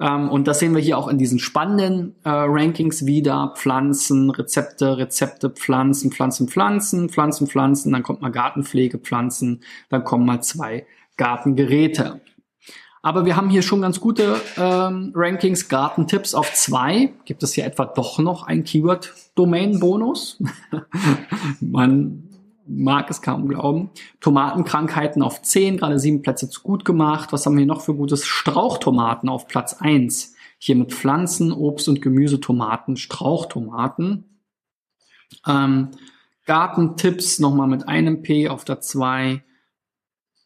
Ähm, 0.00 0.28
und 0.28 0.48
das 0.48 0.58
sehen 0.58 0.74
wir 0.74 0.82
hier 0.82 0.98
auch 0.98 1.08
in 1.08 1.18
diesen 1.18 1.38
spannenden 1.38 2.16
äh, 2.24 2.30
Rankings 2.30 3.06
wieder. 3.06 3.54
Pflanzen, 3.56 4.30
Rezepte, 4.30 4.98
Rezepte, 4.98 5.50
Pflanzen, 5.50 6.10
Pflanzen, 6.10 6.48
Pflanzen, 6.48 7.08
Pflanzen, 7.08 7.46
Pflanzen, 7.46 7.92
dann 7.92 8.02
kommt 8.02 8.20
mal 8.20 8.32
Gartenpflege, 8.32 8.98
Pflanzen, 8.98 9.62
dann 9.88 10.02
kommen 10.02 10.26
mal 10.26 10.42
zwei 10.42 10.86
Gartengeräte. 11.16 12.20
Aber 13.02 13.26
wir 13.26 13.36
haben 13.36 13.50
hier 13.50 13.60
schon 13.60 13.82
ganz 13.82 14.00
gute 14.00 14.40
ähm, 14.56 15.12
Rankings. 15.14 15.68
Gartentipps 15.68 16.34
auf 16.34 16.54
zwei. 16.54 17.12
Gibt 17.26 17.42
es 17.42 17.52
hier 17.52 17.66
etwa 17.66 17.84
doch 17.84 18.18
noch 18.18 18.44
ein 18.44 18.64
Keyword-Domain-Bonus? 18.64 20.42
Man 21.60 22.30
mag 22.66 23.10
es 23.10 23.20
kaum 23.20 23.46
glauben. 23.48 23.90
Tomatenkrankheiten 24.20 25.22
auf 25.22 25.42
10, 25.42 25.76
gerade 25.76 25.98
sieben 25.98 26.22
Plätze 26.22 26.48
zu 26.48 26.62
gut 26.62 26.86
gemacht. 26.86 27.30
Was 27.32 27.44
haben 27.44 27.58
wir 27.58 27.66
noch 27.66 27.82
für 27.82 27.94
gutes? 27.94 28.24
Strauchtomaten 28.24 29.28
auf 29.28 29.48
Platz 29.48 29.74
1. 29.74 30.34
Hier 30.58 30.76
mit 30.76 30.94
Pflanzen, 30.94 31.52
Obst- 31.52 31.88
und 31.88 32.00
Gemüsetomaten, 32.00 32.96
Strauchtomaten. 32.96 34.24
Ähm, 35.46 35.90
Gartentipps 36.46 37.38
nochmal 37.38 37.68
mit 37.68 37.86
einem 37.86 38.22
P 38.22 38.48
auf 38.48 38.64
der 38.64 38.80
2. 38.80 39.42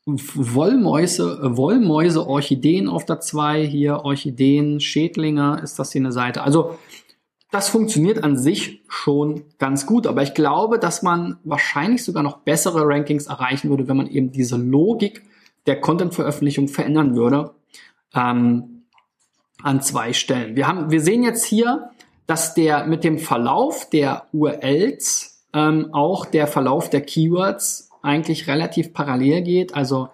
Wollmäuse, 0.08 1.38
Wollmäuse, 1.56 2.26
Orchideen 2.26 2.88
auf 2.88 3.04
der 3.04 3.20
2. 3.20 3.66
Hier 3.66 4.04
Orchideen, 4.04 4.80
Schädlinge 4.80 5.60
ist 5.62 5.78
das 5.78 5.92
hier 5.92 6.00
eine 6.00 6.12
Seite. 6.12 6.42
Also 6.42 6.78
das 7.50 7.68
funktioniert 7.68 8.24
an 8.24 8.36
sich 8.36 8.82
schon 8.88 9.44
ganz 9.58 9.86
gut, 9.86 10.06
aber 10.06 10.22
ich 10.22 10.34
glaube, 10.34 10.78
dass 10.78 11.02
man 11.02 11.38
wahrscheinlich 11.44 12.04
sogar 12.04 12.22
noch 12.22 12.38
bessere 12.38 12.86
Rankings 12.86 13.26
erreichen 13.26 13.68
würde, 13.70 13.88
wenn 13.88 13.96
man 13.96 14.06
eben 14.06 14.32
diese 14.32 14.56
Logik 14.56 15.22
der 15.66 15.80
Content-Veröffentlichung 15.80 16.68
verändern 16.68 17.14
würde 17.14 17.54
ähm, 18.14 18.84
an 19.62 19.82
zwei 19.82 20.12
Stellen. 20.14 20.56
Wir 20.56 20.66
haben, 20.66 20.90
wir 20.90 21.00
sehen 21.00 21.22
jetzt 21.22 21.44
hier, 21.44 21.90
dass 22.26 22.54
der 22.54 22.86
mit 22.86 23.04
dem 23.04 23.18
Verlauf 23.18 23.88
der 23.90 24.26
URLs 24.32 25.44
ähm, 25.52 25.88
auch 25.92 26.24
der 26.24 26.46
Verlauf 26.46 26.88
der 26.90 27.02
Keywords 27.02 27.87
eigentlich 28.02 28.46
relativ 28.46 28.92
parallel 28.92 29.42
geht. 29.42 29.74
Also 29.74 30.08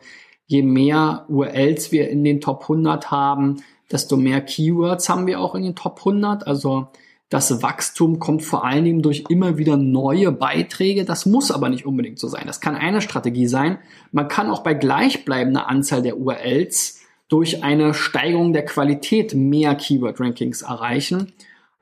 je 0.46 0.62
mehr 0.62 1.24
URLs 1.28 1.92
wir 1.92 2.08
in 2.08 2.24
den 2.24 2.40
Top 2.40 2.62
100 2.62 3.10
haben, 3.10 3.62
desto 3.90 4.16
mehr 4.16 4.40
Keywords 4.40 5.08
haben 5.08 5.26
wir 5.26 5.40
auch 5.40 5.54
in 5.54 5.62
den 5.62 5.76
Top 5.76 5.98
100. 5.98 6.46
Also 6.46 6.88
das 7.28 7.62
Wachstum 7.62 8.18
kommt 8.18 8.42
vor 8.42 8.64
allen 8.64 8.84
Dingen 8.84 9.02
durch 9.02 9.24
immer 9.28 9.58
wieder 9.58 9.76
neue 9.76 10.30
Beiträge. 10.30 11.04
Das 11.04 11.26
muss 11.26 11.50
aber 11.50 11.68
nicht 11.68 11.86
unbedingt 11.86 12.18
so 12.18 12.28
sein. 12.28 12.44
Das 12.46 12.60
kann 12.60 12.76
eine 12.76 13.00
Strategie 13.00 13.46
sein. 13.46 13.78
Man 14.12 14.28
kann 14.28 14.50
auch 14.50 14.62
bei 14.62 14.74
gleichbleibender 14.74 15.68
Anzahl 15.68 16.02
der 16.02 16.18
URLs 16.18 17.00
durch 17.28 17.64
eine 17.64 17.94
Steigerung 17.94 18.52
der 18.52 18.64
Qualität 18.64 19.34
mehr 19.34 19.74
Keyword-Rankings 19.74 20.62
erreichen. 20.62 21.32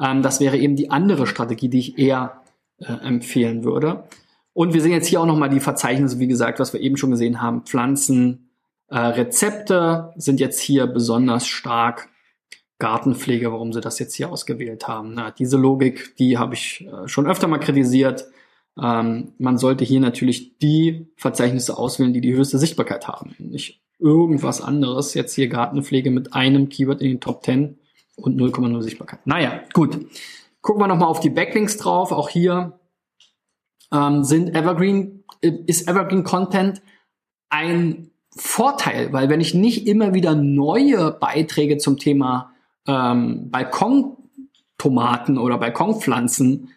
Ähm, 0.01 0.23
das 0.23 0.41
wäre 0.41 0.57
eben 0.57 0.77
die 0.77 0.91
andere 0.91 1.27
Strategie, 1.27 1.69
die 1.69 1.81
ich 1.81 1.99
eher 1.99 2.43
äh, 2.79 2.93
empfehlen 2.93 3.65
würde. 3.65 4.05
Und 4.55 4.75
wir 4.75 4.81
sehen 4.81 4.93
jetzt 4.93 5.07
hier 5.07 5.21
auch 5.21 5.27
nochmal 5.27 5.49
die 5.49 5.61
Verzeichnisse, 5.61 6.19
wie 6.19 6.29
gesagt, 6.29 6.61
was 6.61 6.73
wir 6.73 6.81
eben 6.81 6.97
schon 6.97 7.11
gesehen 7.11 7.41
haben. 7.41 7.63
Pflanzen, 7.63 8.51
äh, 8.89 8.99
Rezepte 8.99 10.13
sind 10.17 10.41
jetzt 10.41 10.61
hier 10.61 10.87
besonders 10.87 11.47
stark 11.47 12.09
Gartenpflege, 12.79 13.53
warum 13.53 13.73
sie 13.73 13.81
das 13.81 13.99
jetzt 13.99 14.15
hier 14.15 14.31
ausgewählt 14.31 14.89
haben. 14.89 15.15
Na, 15.15 15.31
diese 15.31 15.57
Logik, 15.57 16.17
die 16.17 16.37
habe 16.37 16.55
ich 16.55 16.87
äh, 16.87 17.09
schon 17.09 17.27
öfter 17.27 17.49
mal 17.49 17.59
kritisiert. 17.59 18.27
Ähm, 18.81 19.33
man 19.39 19.57
sollte 19.57 19.85
hier 19.85 20.01
natürlich 20.01 20.59
die 20.59 21.07
Verzeichnisse 21.17 21.79
auswählen, 21.79 22.13
die 22.13 22.21
die 22.21 22.35
höchste 22.35 22.59
Sichtbarkeit 22.59 23.09
haben. 23.09 23.35
Nicht 23.39 23.81
irgendwas 23.99 24.61
anderes. 24.61 25.15
Jetzt 25.15 25.35
hier 25.35 25.49
Gartenpflege 25.49 26.11
mit 26.11 26.35
einem 26.35 26.69
Keyword 26.69 27.01
in 27.01 27.09
den 27.09 27.21
Top 27.21 27.45
10 27.45 27.79
und 28.17 28.39
0,0 28.39 28.83
Sichtbarkeit. 28.83 29.27
Naja, 29.27 29.63
gut. 29.73 29.99
Gucken 30.61 30.83
wir 30.83 30.89
nochmal 30.89 31.09
auf 31.09 31.21
die 31.21 31.31
Backlinks 31.31 31.77
drauf. 31.77 32.13
Auch 32.13 32.29
hier 32.29 32.79
ähm, 33.93 34.25
sind 34.25 34.55
Evergreen, 34.55 35.25
äh, 35.41 35.53
ist 35.67 35.89
Evergreen 35.89 36.25
Content 36.25 36.83
ein 37.51 38.11
Vorteil, 38.35 39.13
weil 39.13 39.29
wenn 39.29 39.41
ich 39.41 39.55
nicht 39.55 39.87
immer 39.87 40.15
wieder 40.15 40.35
neue 40.35 41.11
Beiträge 41.13 41.77
zum 41.77 41.99
Thema 41.99 42.53
ähm, 42.87 43.51
Balkontomaten 43.51 45.37
oder 45.37 45.59
Balkonpflanzen 45.59 46.71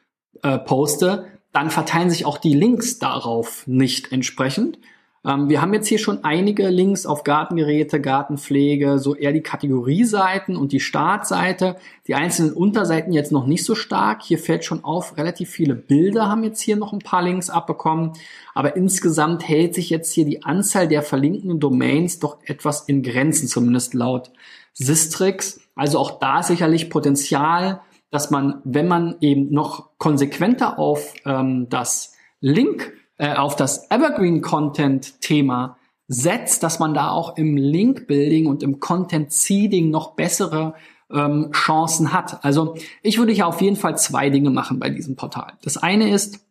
äh, 0.44 0.58
poste, 0.60 1.28
dann 1.54 1.70
verteilen 1.70 2.10
sich 2.10 2.26
auch 2.26 2.38
die 2.38 2.54
Links 2.54 3.00
darauf 3.00 3.66
nicht 3.68 4.12
entsprechend. 4.12 4.78
Ähm, 5.26 5.50
wir 5.50 5.62
haben 5.62 5.74
jetzt 5.74 5.88
hier 5.88 5.98
schon 5.98 6.24
einige 6.24 6.70
Links 6.70 7.06
auf 7.06 7.24
Gartengeräte, 7.24 8.00
Gartenpflege, 8.00 9.00
so 9.00 9.16
eher 9.16 9.32
die 9.32 9.42
Kategorieseiten 9.42 10.56
und 10.56 10.72
die 10.72 10.80
Startseite. 10.80 11.78
Die 12.08 12.16
einzelnen 12.16 12.54
Unterseiten 12.54 13.12
jetzt 13.12 13.32
noch 13.32 13.48
nicht 13.48 13.66
so 13.66 13.74
stark. 13.74 14.22
Hier 14.22 14.38
fällt 14.38 14.64
schon 14.64 14.84
auf, 14.84 15.18
relativ 15.18 15.50
viele 15.50 15.74
Bilder 15.74 16.30
haben 16.30 16.44
jetzt 16.44 16.62
hier 16.62 16.76
noch 16.76 16.94
ein 16.94 17.00
paar 17.00 17.24
Links 17.24 17.50
abbekommen. 17.50 18.14
Aber 18.54 18.76
insgesamt 18.76 19.48
hält 19.48 19.74
sich 19.74 19.90
jetzt 19.90 20.14
hier 20.14 20.26
die 20.26 20.44
Anzahl 20.44 20.88
der 20.88 21.02
verlinkten 21.02 21.60
Domains 21.60 22.20
doch 22.20 22.38
etwas 22.46 22.82
in 22.82 23.02
Grenzen, 23.02 23.48
zumindest 23.48 23.96
laut 23.96 24.32
Sistrix. 24.74 25.62
Also 25.76 25.98
auch 25.98 26.20
da 26.20 26.44
sicherlich 26.44 26.90
Potenzial, 26.90 27.82
dass 28.12 28.30
man, 28.30 28.62
wenn 28.64 28.88
man 28.88 29.16
eben 29.22 29.52
noch 29.52 29.90
konsequenter 29.98 30.78
auf 30.78 31.14
ähm, 31.26 31.68
das 31.70 32.14
Link, 32.40 32.94
äh, 33.18 33.34
auf 33.34 33.56
das 33.56 33.90
Evergreen 33.92 34.42
Content 34.42 35.22
Thema 35.22 35.78
setzt, 36.08 36.64
dass 36.64 36.80
man 36.80 36.94
da 36.94 37.10
auch 37.10 37.38
im 37.38 37.58
Link 37.58 38.08
Building 38.08 38.46
und 38.46 38.62
im 38.62 38.80
Content 38.80 39.32
Seeding 39.32 39.90
noch 39.90 40.16
bessere 40.16 40.76
ähm, 41.12 41.52
Chancen 41.52 42.14
hat. 42.14 42.44
Also 42.44 42.76
ich 43.02 43.18
würde 43.18 43.32
hier 43.32 43.48
auf 43.48 43.62
jeden 43.62 43.76
Fall 43.76 43.98
zwei 43.98 44.30
Dinge 44.30 44.50
machen 44.50 44.80
bei 44.80 44.90
diesem 44.90 45.16
Portal. 45.16 45.54
Das 45.64 45.78
eine 45.78 46.10
ist, 46.12 46.46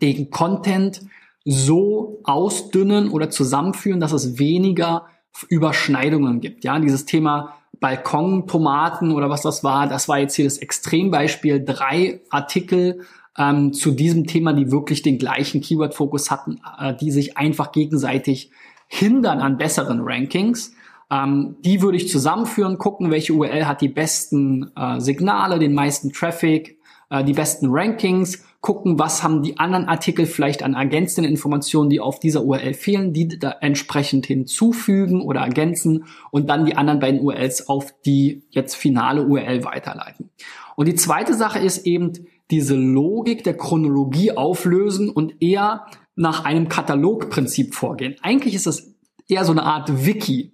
den 0.00 0.30
Content 0.30 1.02
so 1.44 2.20
ausdünnen 2.24 3.10
oder 3.10 3.30
zusammenführen, 3.30 4.00
dass 4.00 4.12
es 4.12 4.38
weniger 4.38 5.06
Überschneidungen 5.48 6.40
gibt. 6.40 6.64
Ja, 6.64 6.78
dieses 6.78 7.04
Thema 7.04 7.56
Balkontomaten 7.80 9.10
oder 9.10 9.28
was 9.28 9.42
das 9.42 9.64
war, 9.64 9.88
das 9.88 10.08
war 10.08 10.18
jetzt 10.18 10.36
hier 10.36 10.44
das 10.44 10.58
Extrembeispiel. 10.58 11.64
Drei 11.64 12.20
Artikel 12.30 13.00
ähm, 13.38 13.72
zu 13.72 13.92
diesem 13.92 14.26
Thema, 14.26 14.52
die 14.52 14.70
wirklich 14.70 15.02
den 15.02 15.18
gleichen 15.18 15.60
Keyword-Fokus 15.60 16.30
hatten, 16.30 16.60
äh, 16.78 16.94
die 16.94 17.10
sich 17.10 17.36
einfach 17.36 17.72
gegenseitig 17.72 18.50
hindern 18.88 19.40
an 19.40 19.56
besseren 19.56 20.00
Rankings. 20.02 20.74
Ähm, 21.10 21.56
die 21.60 21.82
würde 21.82 21.96
ich 21.96 22.08
zusammenführen, 22.08 22.78
gucken, 22.78 23.10
welche 23.10 23.32
URL 23.32 23.66
hat 23.66 23.80
die 23.80 23.88
besten 23.88 24.70
äh, 24.76 25.00
Signale, 25.00 25.58
den 25.58 25.74
meisten 25.74 26.12
Traffic, 26.12 26.78
äh, 27.10 27.24
die 27.24 27.32
besten 27.32 27.68
Rankings 27.70 28.44
gucken, 28.62 28.98
was 28.98 29.22
haben 29.22 29.42
die 29.42 29.58
anderen 29.58 29.86
Artikel 29.86 30.24
vielleicht 30.24 30.62
an 30.62 30.74
ergänzenden 30.74 31.30
Informationen, 31.30 31.90
die 31.90 32.00
auf 32.00 32.20
dieser 32.20 32.44
URL 32.44 32.74
fehlen, 32.74 33.12
die 33.12 33.26
da 33.26 33.56
entsprechend 33.60 34.26
hinzufügen 34.26 35.20
oder 35.20 35.40
ergänzen 35.40 36.04
und 36.30 36.48
dann 36.48 36.64
die 36.64 36.76
anderen 36.76 37.00
beiden 37.00 37.20
URLs 37.20 37.68
auf 37.68 37.92
die 38.06 38.44
jetzt 38.50 38.76
finale 38.76 39.26
URL 39.26 39.64
weiterleiten. 39.64 40.30
Und 40.76 40.86
die 40.86 40.94
zweite 40.94 41.34
Sache 41.34 41.58
ist 41.58 41.86
eben 41.86 42.12
diese 42.52 42.76
Logik 42.76 43.42
der 43.42 43.56
Chronologie 43.56 44.32
auflösen 44.36 45.10
und 45.10 45.42
eher 45.42 45.86
nach 46.14 46.44
einem 46.44 46.68
Katalogprinzip 46.68 47.74
vorgehen. 47.74 48.14
Eigentlich 48.20 48.54
ist 48.54 48.66
das 48.66 48.94
eher 49.26 49.44
so 49.44 49.52
eine 49.52 49.64
Art 49.64 50.04
Wiki, 50.04 50.51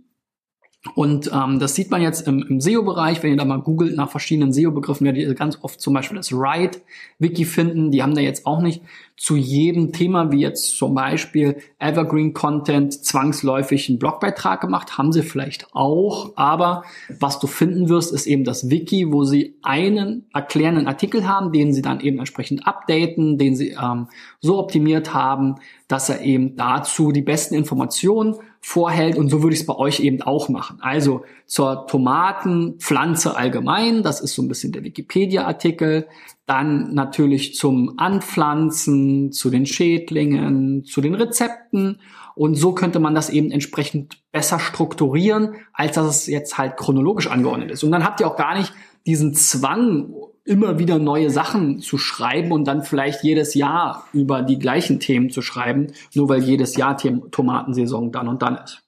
und 0.94 1.30
ähm, 1.34 1.58
das 1.58 1.74
sieht 1.74 1.90
man 1.90 2.00
jetzt 2.00 2.28
im, 2.28 2.44
im 2.48 2.60
SEO-Bereich, 2.60 3.22
wenn 3.22 3.32
ihr 3.32 3.36
da 3.36 3.44
mal 3.44 3.60
googelt 3.60 3.96
nach 3.96 4.08
verschiedenen 4.10 4.52
SEO-Begriffen, 4.52 5.04
werdet 5.04 5.22
ihr 5.22 5.34
ganz 5.34 5.58
oft 5.62 5.80
zum 5.80 5.92
Beispiel 5.92 6.16
das 6.16 6.32
Write-Wiki 6.32 7.44
finden. 7.46 7.90
Die 7.90 8.00
haben 8.00 8.14
da 8.14 8.20
jetzt 8.20 8.46
auch 8.46 8.60
nicht 8.62 8.82
zu 9.16 9.34
jedem 9.34 9.92
Thema, 9.92 10.30
wie 10.30 10.38
jetzt 10.38 10.76
zum 10.76 10.94
Beispiel 10.94 11.56
Evergreen 11.80 12.32
Content, 12.32 12.94
zwangsläufig 12.94 13.88
einen 13.88 13.98
Blogbeitrag 13.98 14.60
gemacht. 14.60 14.96
Haben 14.96 15.12
sie 15.12 15.22
vielleicht 15.22 15.66
auch, 15.74 16.32
aber 16.36 16.84
was 17.18 17.40
du 17.40 17.48
finden 17.48 17.88
wirst, 17.88 18.12
ist 18.12 18.26
eben 18.26 18.44
das 18.44 18.70
Wiki, 18.70 19.12
wo 19.12 19.24
sie 19.24 19.56
einen 19.62 20.26
erklärenden 20.32 20.86
Artikel 20.86 21.26
haben, 21.26 21.52
den 21.52 21.72
sie 21.72 21.82
dann 21.82 21.98
eben 21.98 22.18
entsprechend 22.20 22.68
updaten, 22.68 23.36
den 23.36 23.56
sie 23.56 23.70
ähm, 23.70 24.06
so 24.40 24.58
optimiert 24.58 25.12
haben, 25.12 25.56
dass 25.88 26.08
er 26.08 26.20
eben 26.20 26.54
dazu 26.54 27.10
die 27.10 27.22
besten 27.22 27.56
Informationen 27.56 28.36
vorhält 28.68 29.16
und 29.16 29.30
so 29.30 29.42
würde 29.42 29.54
ich 29.54 29.60
es 29.60 29.66
bei 29.66 29.74
euch 29.74 30.00
eben 30.00 30.20
auch 30.20 30.50
machen. 30.50 30.76
Also 30.82 31.22
zur 31.46 31.86
Tomatenpflanze 31.86 33.34
allgemein, 33.34 34.02
das 34.02 34.20
ist 34.20 34.34
so 34.34 34.42
ein 34.42 34.48
bisschen 34.48 34.72
der 34.72 34.84
Wikipedia-Artikel, 34.84 36.06
dann 36.44 36.92
natürlich 36.92 37.54
zum 37.54 37.94
Anpflanzen, 37.96 39.32
zu 39.32 39.48
den 39.48 39.64
Schädlingen, 39.64 40.84
zu 40.84 41.00
den 41.00 41.14
Rezepten 41.14 42.00
und 42.34 42.56
so 42.56 42.74
könnte 42.74 43.00
man 43.00 43.14
das 43.14 43.30
eben 43.30 43.50
entsprechend 43.50 44.18
besser 44.32 44.58
strukturieren, 44.58 45.54
als 45.72 45.94
dass 45.94 46.06
es 46.06 46.26
jetzt 46.26 46.58
halt 46.58 46.76
chronologisch 46.76 47.26
angeordnet 47.26 47.70
ist. 47.70 47.82
Und 47.84 47.90
dann 47.90 48.04
habt 48.04 48.20
ihr 48.20 48.26
auch 48.26 48.36
gar 48.36 48.54
nicht 48.54 48.74
diesen 49.06 49.32
Zwang, 49.32 50.12
immer 50.48 50.78
wieder 50.78 50.98
neue 50.98 51.30
Sachen 51.30 51.80
zu 51.80 51.98
schreiben 51.98 52.52
und 52.52 52.64
dann 52.64 52.82
vielleicht 52.82 53.22
jedes 53.22 53.54
Jahr 53.54 54.08
über 54.12 54.42
die 54.42 54.58
gleichen 54.58 54.98
Themen 54.98 55.30
zu 55.30 55.42
schreiben, 55.42 55.88
nur 56.14 56.28
weil 56.28 56.42
jedes 56.42 56.76
Jahr 56.76 56.96
Tomatensaison 56.96 58.10
dann 58.12 58.28
und 58.28 58.42
dann 58.42 58.56
ist. 58.56 58.82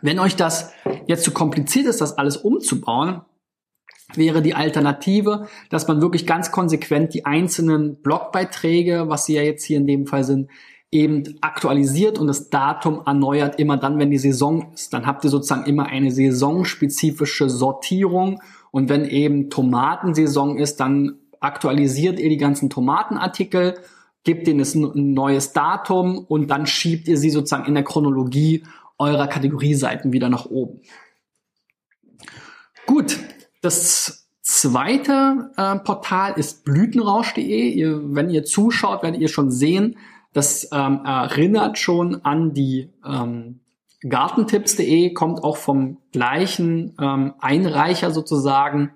Wenn 0.00 0.18
euch 0.18 0.36
das 0.36 0.72
jetzt 1.06 1.22
zu 1.22 1.30
kompliziert 1.30 1.86
ist, 1.86 2.00
das 2.00 2.18
alles 2.18 2.36
umzubauen, 2.38 3.20
wäre 4.14 4.42
die 4.42 4.54
Alternative, 4.54 5.46
dass 5.70 5.86
man 5.86 6.02
wirklich 6.02 6.26
ganz 6.26 6.50
konsequent 6.50 7.14
die 7.14 7.24
einzelnen 7.24 8.02
Blogbeiträge, 8.02 9.04
was 9.08 9.26
sie 9.26 9.34
ja 9.34 9.42
jetzt 9.42 9.64
hier 9.64 9.76
in 9.76 9.86
dem 9.86 10.06
Fall 10.06 10.24
sind, 10.24 10.50
eben 10.90 11.38
aktualisiert 11.40 12.18
und 12.18 12.26
das 12.26 12.50
Datum 12.50 13.02
erneuert 13.06 13.58
immer 13.58 13.78
dann, 13.78 13.98
wenn 13.98 14.10
die 14.10 14.18
Saison 14.18 14.72
ist. 14.74 14.92
Dann 14.92 15.06
habt 15.06 15.24
ihr 15.24 15.30
sozusagen 15.30 15.64
immer 15.64 15.86
eine 15.86 16.10
saisonspezifische 16.10 17.48
Sortierung 17.48 18.40
und 18.72 18.88
wenn 18.88 19.04
eben 19.04 19.50
Tomatensaison 19.50 20.58
ist, 20.58 20.80
dann 20.80 21.18
aktualisiert 21.38 22.18
ihr 22.18 22.28
die 22.28 22.38
ganzen 22.38 22.70
Tomatenartikel 22.70 23.76
gebt 24.24 24.46
denen 24.46 24.60
ein 24.60 25.14
neues 25.14 25.52
Datum 25.52 26.18
und 26.18 26.48
dann 26.48 26.66
schiebt 26.66 27.08
ihr 27.08 27.16
sie 27.16 27.30
sozusagen 27.30 27.66
in 27.66 27.74
der 27.74 27.84
Chronologie 27.84 28.64
eurer 28.98 29.26
Kategorieseiten 29.26 30.12
wieder 30.12 30.28
nach 30.28 30.46
oben. 30.46 30.80
Gut, 32.86 33.18
das 33.62 34.28
zweite 34.42 35.50
äh, 35.56 35.76
Portal 35.80 36.34
ist 36.36 36.64
blütenrausch.de. 36.64 37.70
Ihr, 37.70 38.14
wenn 38.14 38.30
ihr 38.30 38.44
zuschaut, 38.44 39.02
werdet 39.02 39.20
ihr 39.20 39.28
schon 39.28 39.50
sehen, 39.50 39.96
das 40.32 40.68
ähm, 40.72 41.04
erinnert 41.04 41.78
schon 41.78 42.24
an 42.24 42.54
die 42.54 42.90
ähm, 43.04 43.60
Gartentipps.de, 44.08 45.12
kommt 45.12 45.42
auch 45.42 45.56
vom 45.56 45.98
gleichen 46.12 46.94
ähm, 47.00 47.34
Einreicher 47.40 48.10
sozusagen. 48.10 48.92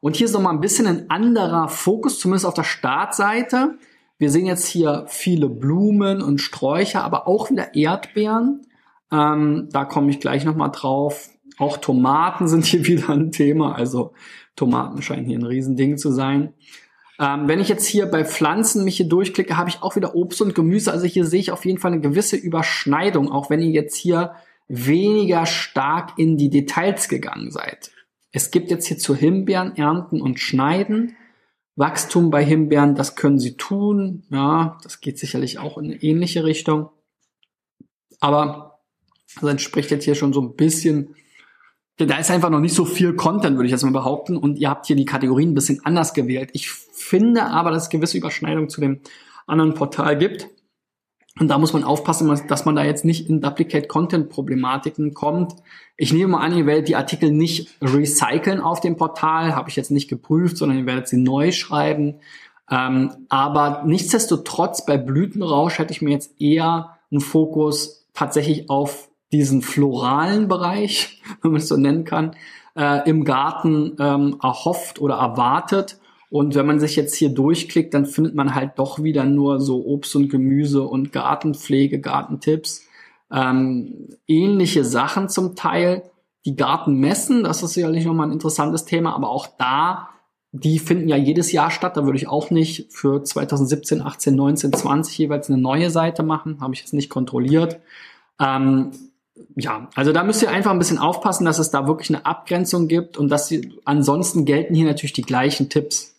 Und 0.00 0.16
hier 0.16 0.26
ist 0.26 0.32
nochmal 0.32 0.54
ein 0.54 0.60
bisschen 0.60 0.86
ein 0.86 1.10
anderer 1.10 1.68
Fokus, 1.68 2.18
zumindest 2.18 2.46
auf 2.46 2.54
der 2.54 2.64
Startseite. 2.64 3.78
Wir 4.18 4.30
sehen 4.30 4.46
jetzt 4.46 4.66
hier 4.66 5.04
viele 5.08 5.48
Blumen 5.48 6.22
und 6.22 6.40
Sträucher, 6.40 7.04
aber 7.04 7.26
auch 7.26 7.50
wieder 7.50 7.74
Erdbeeren. 7.74 8.66
Ähm, 9.12 9.68
da 9.72 9.84
komme 9.84 10.10
ich 10.10 10.20
gleich 10.20 10.44
nochmal 10.44 10.70
drauf. 10.70 11.30
Auch 11.58 11.76
Tomaten 11.76 12.48
sind 12.48 12.64
hier 12.64 12.86
wieder 12.86 13.10
ein 13.10 13.32
Thema. 13.32 13.74
Also 13.74 14.12
Tomaten 14.56 15.02
scheinen 15.02 15.26
hier 15.26 15.38
ein 15.38 15.46
Riesending 15.46 15.96
zu 15.96 16.10
sein. 16.12 16.54
Ähm, 17.20 17.48
wenn 17.48 17.60
ich 17.60 17.68
jetzt 17.68 17.86
hier 17.86 18.06
bei 18.06 18.24
Pflanzen 18.24 18.82
mich 18.82 18.96
hier 18.96 19.08
durchklicke, 19.08 19.58
habe 19.58 19.68
ich 19.68 19.82
auch 19.82 19.94
wieder 19.94 20.14
Obst 20.14 20.40
und 20.40 20.54
Gemüse. 20.54 20.90
Also 20.90 21.04
hier 21.04 21.26
sehe 21.26 21.40
ich 21.40 21.52
auf 21.52 21.66
jeden 21.66 21.78
Fall 21.78 21.92
eine 21.92 22.00
gewisse 22.00 22.36
Überschneidung, 22.36 23.30
auch 23.30 23.50
wenn 23.50 23.60
ihr 23.60 23.70
jetzt 23.70 23.96
hier 23.96 24.34
weniger 24.68 25.44
stark 25.44 26.18
in 26.18 26.38
die 26.38 26.48
Details 26.48 27.08
gegangen 27.08 27.50
seid. 27.50 27.90
Es 28.32 28.50
gibt 28.50 28.70
jetzt 28.70 28.86
hier 28.86 28.96
zu 28.96 29.14
Himbeeren 29.14 29.76
ernten 29.76 30.22
und 30.22 30.40
schneiden. 30.40 31.16
Wachstum 31.76 32.30
bei 32.30 32.42
Himbeeren, 32.42 32.94
das 32.94 33.16
können 33.16 33.38
sie 33.38 33.56
tun. 33.56 34.24
Ja, 34.30 34.78
das 34.82 35.00
geht 35.00 35.18
sicherlich 35.18 35.58
auch 35.58 35.76
in 35.76 35.86
eine 35.86 36.02
ähnliche 36.02 36.44
Richtung. 36.44 36.88
Aber 38.20 38.80
das 39.34 39.50
entspricht 39.50 39.90
jetzt 39.90 40.04
hier 40.04 40.14
schon 40.14 40.32
so 40.32 40.40
ein 40.40 40.56
bisschen 40.56 41.16
da 42.06 42.18
ist 42.18 42.30
einfach 42.30 42.50
noch 42.50 42.60
nicht 42.60 42.74
so 42.74 42.84
viel 42.84 43.14
Content, 43.14 43.56
würde 43.56 43.66
ich 43.66 43.72
jetzt 43.72 43.82
mal 43.82 43.92
behaupten. 43.92 44.36
Und 44.36 44.58
ihr 44.58 44.70
habt 44.70 44.86
hier 44.86 44.96
die 44.96 45.04
Kategorien 45.04 45.50
ein 45.50 45.54
bisschen 45.54 45.80
anders 45.84 46.14
gewählt. 46.14 46.50
Ich 46.52 46.70
finde 46.70 47.44
aber, 47.44 47.70
dass 47.70 47.84
es 47.84 47.90
gewisse 47.90 48.18
Überschneidungen 48.18 48.68
zu 48.68 48.80
dem 48.80 49.00
anderen 49.46 49.74
Portal 49.74 50.16
gibt. 50.16 50.48
Und 51.38 51.48
da 51.48 51.58
muss 51.58 51.72
man 51.72 51.84
aufpassen, 51.84 52.28
dass 52.48 52.64
man 52.64 52.76
da 52.76 52.84
jetzt 52.84 53.04
nicht 53.04 53.28
in 53.28 53.40
Duplicate-Content-Problematiken 53.40 55.14
kommt. 55.14 55.54
Ich 55.96 56.12
nehme 56.12 56.32
mal 56.32 56.40
an, 56.40 56.56
ihr 56.56 56.66
werdet 56.66 56.88
die 56.88 56.96
Artikel 56.96 57.30
nicht 57.30 57.70
recyceln 57.80 58.60
auf 58.60 58.80
dem 58.80 58.96
Portal, 58.96 59.54
habe 59.54 59.70
ich 59.70 59.76
jetzt 59.76 59.90
nicht 59.90 60.08
geprüft, 60.08 60.56
sondern 60.56 60.78
ihr 60.78 60.86
werdet 60.86 61.08
sie 61.08 61.18
neu 61.18 61.52
schreiben. 61.52 62.16
Ähm, 62.70 63.26
aber 63.28 63.82
nichtsdestotrotz, 63.86 64.84
bei 64.86 64.96
Blütenrausch 64.96 65.78
hätte 65.78 65.92
ich 65.92 66.02
mir 66.02 66.10
jetzt 66.10 66.40
eher 66.40 66.98
einen 67.10 67.20
Fokus 67.20 68.06
tatsächlich 68.14 68.70
auf 68.70 69.09
diesen 69.32 69.62
floralen 69.62 70.48
Bereich, 70.48 71.22
wenn 71.42 71.52
man 71.52 71.60
es 71.60 71.68
so 71.68 71.76
nennen 71.76 72.04
kann, 72.04 72.36
äh, 72.76 73.08
im 73.08 73.24
Garten 73.24 73.96
ähm, 73.98 74.36
erhofft 74.42 75.00
oder 75.00 75.16
erwartet. 75.16 75.98
Und 76.30 76.54
wenn 76.54 76.66
man 76.66 76.78
sich 76.78 76.94
jetzt 76.94 77.16
hier 77.16 77.30
durchklickt, 77.30 77.92
dann 77.92 78.06
findet 78.06 78.34
man 78.34 78.54
halt 78.54 78.72
doch 78.76 79.02
wieder 79.02 79.24
nur 79.24 79.60
so 79.60 79.84
Obst 79.84 80.14
und 80.14 80.28
Gemüse 80.28 80.82
und 80.82 81.12
Gartenpflege, 81.12 82.00
Gartentipps, 82.00 82.86
ähm, 83.32 84.08
ähnliche 84.28 84.84
Sachen 84.84 85.28
zum 85.28 85.56
Teil. 85.56 86.04
Die 86.44 86.56
Gartenmessen, 86.56 87.44
das 87.44 87.62
ist 87.62 87.74
sicherlich 87.74 88.06
nochmal 88.06 88.28
ein 88.28 88.32
interessantes 88.32 88.84
Thema, 88.84 89.14
aber 89.14 89.28
auch 89.28 89.48
da, 89.58 90.08
die 90.52 90.78
finden 90.78 91.08
ja 91.08 91.16
jedes 91.16 91.52
Jahr 91.52 91.70
statt. 91.70 91.96
Da 91.96 92.04
würde 92.04 92.16
ich 92.16 92.28
auch 92.28 92.50
nicht 92.50 92.92
für 92.92 93.22
2017, 93.22 94.00
18, 94.00 94.34
19, 94.34 94.72
20 94.72 95.18
jeweils 95.18 95.50
eine 95.50 95.60
neue 95.60 95.90
Seite 95.90 96.22
machen. 96.22 96.60
Habe 96.60 96.74
ich 96.74 96.80
jetzt 96.80 96.94
nicht 96.94 97.10
kontrolliert. 97.10 97.80
Ähm, 98.40 98.90
ja, 99.56 99.88
also 99.94 100.12
da 100.12 100.24
müsst 100.24 100.42
ihr 100.42 100.50
einfach 100.50 100.70
ein 100.70 100.78
bisschen 100.78 100.98
aufpassen, 100.98 101.44
dass 101.44 101.58
es 101.58 101.70
da 101.70 101.86
wirklich 101.86 102.10
eine 102.10 102.26
Abgrenzung 102.26 102.88
gibt 102.88 103.16
und 103.16 103.28
dass 103.28 103.48
sie, 103.48 103.74
ansonsten 103.84 104.44
gelten 104.44 104.74
hier 104.74 104.86
natürlich 104.86 105.12
die 105.12 105.22
gleichen 105.22 105.68
Tipps. 105.68 106.16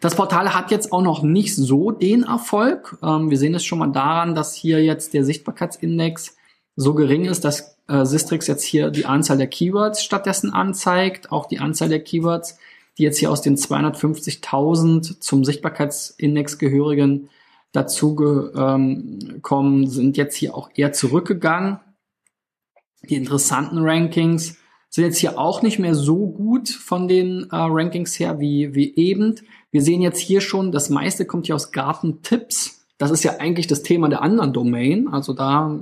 Das 0.00 0.14
Portal 0.14 0.54
hat 0.54 0.70
jetzt 0.70 0.92
auch 0.92 1.02
noch 1.02 1.22
nicht 1.22 1.54
so 1.56 1.90
den 1.90 2.22
Erfolg. 2.22 2.98
Ähm, 3.02 3.30
wir 3.30 3.38
sehen 3.38 3.54
es 3.54 3.64
schon 3.64 3.78
mal 3.78 3.90
daran, 3.90 4.34
dass 4.34 4.54
hier 4.54 4.82
jetzt 4.82 5.12
der 5.12 5.24
Sichtbarkeitsindex 5.24 6.36
so 6.76 6.94
gering 6.94 7.24
ist, 7.24 7.44
dass 7.44 7.78
äh, 7.88 8.04
Sistrix 8.04 8.46
jetzt 8.46 8.64
hier 8.64 8.90
die 8.90 9.06
Anzahl 9.06 9.38
der 9.38 9.48
Keywords 9.48 10.04
stattdessen 10.04 10.52
anzeigt, 10.52 11.32
auch 11.32 11.46
die 11.46 11.58
Anzahl 11.58 11.88
der 11.88 12.00
Keywords, 12.00 12.58
die 12.98 13.02
jetzt 13.02 13.18
hier 13.18 13.30
aus 13.30 13.42
den 13.42 13.56
250.000 13.56 15.20
zum 15.20 15.44
Sichtbarkeitsindex 15.44 16.58
gehörigen 16.58 17.28
dazu 17.76 18.14
gekommen, 18.14 19.82
ähm, 19.82 19.86
sind 19.86 20.16
jetzt 20.16 20.34
hier 20.34 20.54
auch 20.54 20.70
eher 20.74 20.92
zurückgegangen. 20.92 21.78
Die 23.08 23.16
interessanten 23.16 23.78
Rankings 23.80 24.56
sind 24.88 25.04
jetzt 25.04 25.18
hier 25.18 25.38
auch 25.38 25.62
nicht 25.62 25.78
mehr 25.78 25.94
so 25.94 26.26
gut 26.26 26.70
von 26.70 27.06
den 27.06 27.48
äh, 27.50 27.56
Rankings 27.56 28.18
her 28.18 28.40
wie, 28.40 28.74
wie 28.74 28.94
eben. 28.96 29.34
Wir 29.70 29.82
sehen 29.82 30.00
jetzt 30.00 30.18
hier 30.18 30.40
schon, 30.40 30.72
das 30.72 30.88
meiste 30.88 31.26
kommt 31.26 31.46
hier 31.46 31.54
aus 31.54 31.70
Gartentipps. 31.70 32.86
Das 32.98 33.10
ist 33.10 33.22
ja 33.22 33.36
eigentlich 33.38 33.66
das 33.66 33.82
Thema 33.82 34.08
der 34.08 34.22
anderen 34.22 34.54
Domain. 34.54 35.08
Also 35.08 35.34
da 35.34 35.78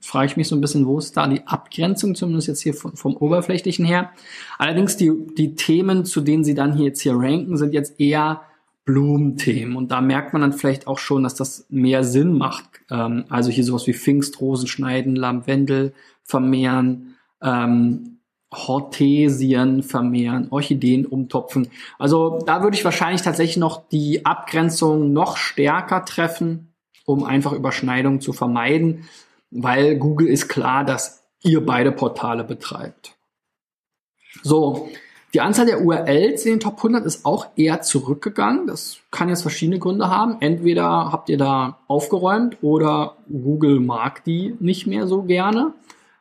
frage 0.00 0.26
ich 0.26 0.36
mich 0.36 0.48
so 0.48 0.56
ein 0.56 0.60
bisschen, 0.60 0.86
wo 0.86 0.98
ist 0.98 1.16
da 1.16 1.28
die 1.28 1.46
Abgrenzung, 1.46 2.16
zumindest 2.16 2.48
jetzt 2.48 2.62
hier 2.62 2.74
vom, 2.74 2.96
vom 2.96 3.16
Oberflächlichen 3.16 3.84
her. 3.84 4.10
Allerdings 4.58 4.96
die, 4.96 5.12
die 5.38 5.54
Themen, 5.54 6.04
zu 6.04 6.20
denen 6.20 6.42
sie 6.42 6.54
dann 6.54 6.74
hier 6.74 6.86
jetzt 6.86 7.02
hier 7.02 7.14
ranken, 7.14 7.56
sind 7.56 7.72
jetzt 7.72 8.00
eher 8.00 8.42
Blumenthemen. 8.86 9.76
Und 9.76 9.90
da 9.90 10.00
merkt 10.00 10.32
man 10.32 10.40
dann 10.40 10.52
vielleicht 10.54 10.86
auch 10.86 10.98
schon, 10.98 11.24
dass 11.24 11.34
das 11.34 11.66
mehr 11.68 12.04
Sinn 12.04 12.32
macht. 12.32 12.64
Ähm, 12.90 13.24
also 13.28 13.50
hier 13.50 13.64
sowas 13.64 13.86
wie 13.86 13.92
Pfingstrosen 13.92 14.68
schneiden, 14.68 15.16
Lavendel 15.16 15.92
vermehren, 16.22 17.16
ähm, 17.42 18.20
Hortesien 18.54 19.82
vermehren, 19.82 20.46
Orchideen 20.50 21.04
umtopfen. 21.04 21.68
Also 21.98 22.38
da 22.46 22.62
würde 22.62 22.76
ich 22.76 22.84
wahrscheinlich 22.84 23.22
tatsächlich 23.22 23.56
noch 23.56 23.88
die 23.88 24.24
Abgrenzung 24.24 25.12
noch 25.12 25.36
stärker 25.36 26.04
treffen, 26.04 26.72
um 27.04 27.24
einfach 27.24 27.52
Überschneidungen 27.52 28.20
zu 28.20 28.32
vermeiden, 28.32 29.08
weil 29.50 29.96
Google 29.98 30.28
ist 30.28 30.48
klar, 30.48 30.84
dass 30.84 31.24
ihr 31.42 31.66
beide 31.66 31.90
Portale 31.90 32.44
betreibt. 32.44 33.16
So, 34.42 34.88
die 35.34 35.40
Anzahl 35.40 35.66
der 35.66 35.82
URLs 35.82 36.44
in 36.44 36.52
den 36.52 36.60
Top 36.60 36.76
100 36.76 37.04
ist 37.04 37.26
auch 37.26 37.48
eher 37.56 37.82
zurückgegangen. 37.82 38.66
Das 38.66 38.98
kann 39.10 39.28
jetzt 39.28 39.42
verschiedene 39.42 39.78
Gründe 39.78 40.08
haben. 40.08 40.36
Entweder 40.40 41.12
habt 41.12 41.28
ihr 41.28 41.36
da 41.36 41.78
aufgeräumt 41.88 42.58
oder 42.62 43.16
Google 43.28 43.80
mag 43.80 44.24
die 44.24 44.54
nicht 44.60 44.86
mehr 44.86 45.06
so 45.06 45.22
gerne. 45.22 45.74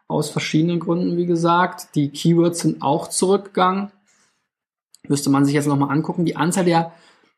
Aus 0.07 0.29
verschiedenen 0.29 0.79
Gründen, 0.79 1.17
wie 1.17 1.25
gesagt. 1.25 1.95
Die 1.95 2.09
Keywords 2.09 2.59
sind 2.59 2.81
auch 2.81 3.07
zurückgegangen. 3.07 3.91
Müsste 5.07 5.29
man 5.29 5.45
sich 5.45 5.53
jetzt 5.53 5.67
nochmal 5.67 5.91
angucken. 5.91 6.25
Die 6.25 6.35
Anzahl 6.35 6.65
der 6.65 6.91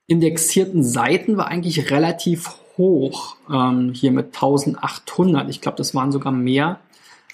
indexierten 0.07 0.83
Seiten 0.83 1.37
war 1.37 1.47
eigentlich 1.47 1.91
relativ 1.91 2.55
hoch. 2.77 3.35
Ähm, 3.51 3.91
hier 3.93 4.11
mit 4.11 4.27
1800. 4.27 5.49
Ich 5.49 5.61
glaube, 5.61 5.77
das 5.77 5.93
waren 5.93 6.11
sogar 6.11 6.31
mehr 6.31 6.79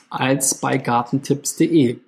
als 0.10 0.56
bei 0.56 0.78
gartentipps.de. 0.78 2.00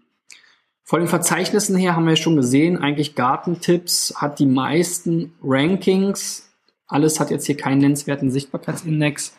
Von 0.88 1.00
den 1.00 1.10
Verzeichnissen 1.10 1.76
her 1.76 1.96
haben 1.96 2.06
wir 2.06 2.16
schon 2.16 2.36
gesehen, 2.36 2.78
eigentlich 2.78 3.16
Gartentipps 3.16 4.14
hat 4.18 4.38
die 4.38 4.46
meisten 4.46 5.34
Rankings. 5.44 6.48
Alles 6.88 7.20
hat 7.20 7.32
jetzt 7.32 7.48
hier 7.48 7.58
keinen 7.58 7.80
nennenswerten 7.80 8.30
Sichtbarkeitsindex. 8.30 9.36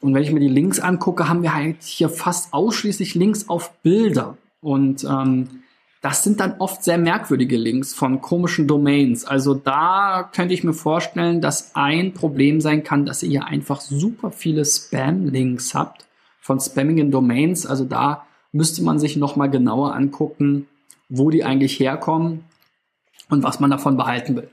Und 0.00 0.14
wenn 0.14 0.22
ich 0.22 0.30
mir 0.30 0.38
die 0.38 0.46
Links 0.46 0.78
angucke, 0.78 1.28
haben 1.28 1.42
wir 1.42 1.52
halt 1.52 1.82
hier 1.82 2.08
fast 2.08 2.54
ausschließlich 2.54 3.16
Links 3.16 3.48
auf 3.48 3.72
Bilder. 3.82 4.36
Und 4.60 5.02
ähm, 5.02 5.64
das 6.00 6.22
sind 6.22 6.38
dann 6.38 6.60
oft 6.60 6.84
sehr 6.84 6.96
merkwürdige 6.96 7.56
Links 7.56 7.92
von 7.92 8.20
komischen 8.20 8.68
Domains. 8.68 9.24
Also 9.24 9.54
da 9.54 10.30
könnte 10.32 10.54
ich 10.54 10.62
mir 10.62 10.74
vorstellen, 10.74 11.40
dass 11.40 11.74
ein 11.74 12.14
Problem 12.14 12.60
sein 12.60 12.84
kann, 12.84 13.04
dass 13.04 13.24
ihr 13.24 13.30
hier 13.30 13.46
einfach 13.46 13.80
super 13.80 14.30
viele 14.30 14.64
Spam-Links 14.64 15.74
habt 15.74 16.06
von 16.40 16.60
spammigen 16.60 17.10
Domains. 17.10 17.66
Also 17.66 17.84
da 17.84 18.27
müsste 18.52 18.82
man 18.82 18.98
sich 18.98 19.16
nochmal 19.16 19.50
genauer 19.50 19.94
angucken, 19.94 20.66
wo 21.08 21.30
die 21.30 21.44
eigentlich 21.44 21.78
herkommen 21.78 22.44
und 23.28 23.42
was 23.42 23.60
man 23.60 23.70
davon 23.70 23.96
behalten 23.96 24.36
will. 24.36 24.50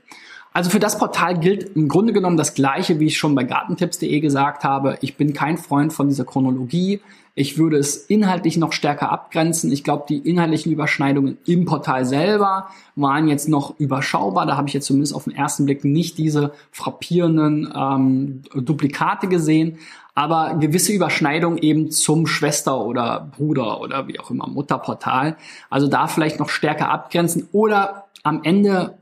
Also 0.52 0.70
für 0.70 0.80
das 0.80 0.98
Portal 0.98 1.38
gilt 1.38 1.76
im 1.76 1.88
Grunde 1.88 2.14
genommen 2.14 2.38
das 2.38 2.54
Gleiche, 2.54 2.98
wie 2.98 3.06
ich 3.06 3.18
schon 3.18 3.34
bei 3.34 3.44
gartentipps.de 3.44 4.20
gesagt 4.20 4.64
habe. 4.64 4.96
Ich 5.02 5.16
bin 5.16 5.34
kein 5.34 5.58
Freund 5.58 5.92
von 5.92 6.08
dieser 6.08 6.24
Chronologie. 6.24 7.00
Ich 7.38 7.58
würde 7.58 7.76
es 7.76 7.98
inhaltlich 7.98 8.56
noch 8.56 8.72
stärker 8.72 9.12
abgrenzen. 9.12 9.70
Ich 9.70 9.84
glaube, 9.84 10.06
die 10.08 10.18
inhaltlichen 10.18 10.72
Überschneidungen 10.72 11.36
im 11.44 11.66
Portal 11.66 12.06
selber 12.06 12.68
waren 12.96 13.28
jetzt 13.28 13.46
noch 13.46 13.78
überschaubar. 13.78 14.46
Da 14.46 14.56
habe 14.56 14.68
ich 14.68 14.74
jetzt 14.74 14.86
zumindest 14.86 15.14
auf 15.14 15.24
den 15.24 15.34
ersten 15.34 15.66
Blick 15.66 15.84
nicht 15.84 16.16
diese 16.16 16.52
frappierenden 16.72 17.72
ähm, 17.76 18.42
Duplikate 18.54 19.28
gesehen 19.28 19.78
aber 20.16 20.54
gewisse 20.54 20.92
Überschneidung 20.92 21.58
eben 21.58 21.90
zum 21.90 22.26
Schwester 22.26 22.80
oder 22.80 23.30
Bruder 23.36 23.82
oder 23.82 24.08
wie 24.08 24.18
auch 24.18 24.30
immer 24.30 24.46
Mutterportal. 24.46 25.36
Also 25.68 25.88
da 25.88 26.06
vielleicht 26.06 26.40
noch 26.40 26.48
stärker 26.48 26.88
abgrenzen 26.88 27.50
oder 27.52 28.06
am 28.22 28.40
Ende 28.42 28.94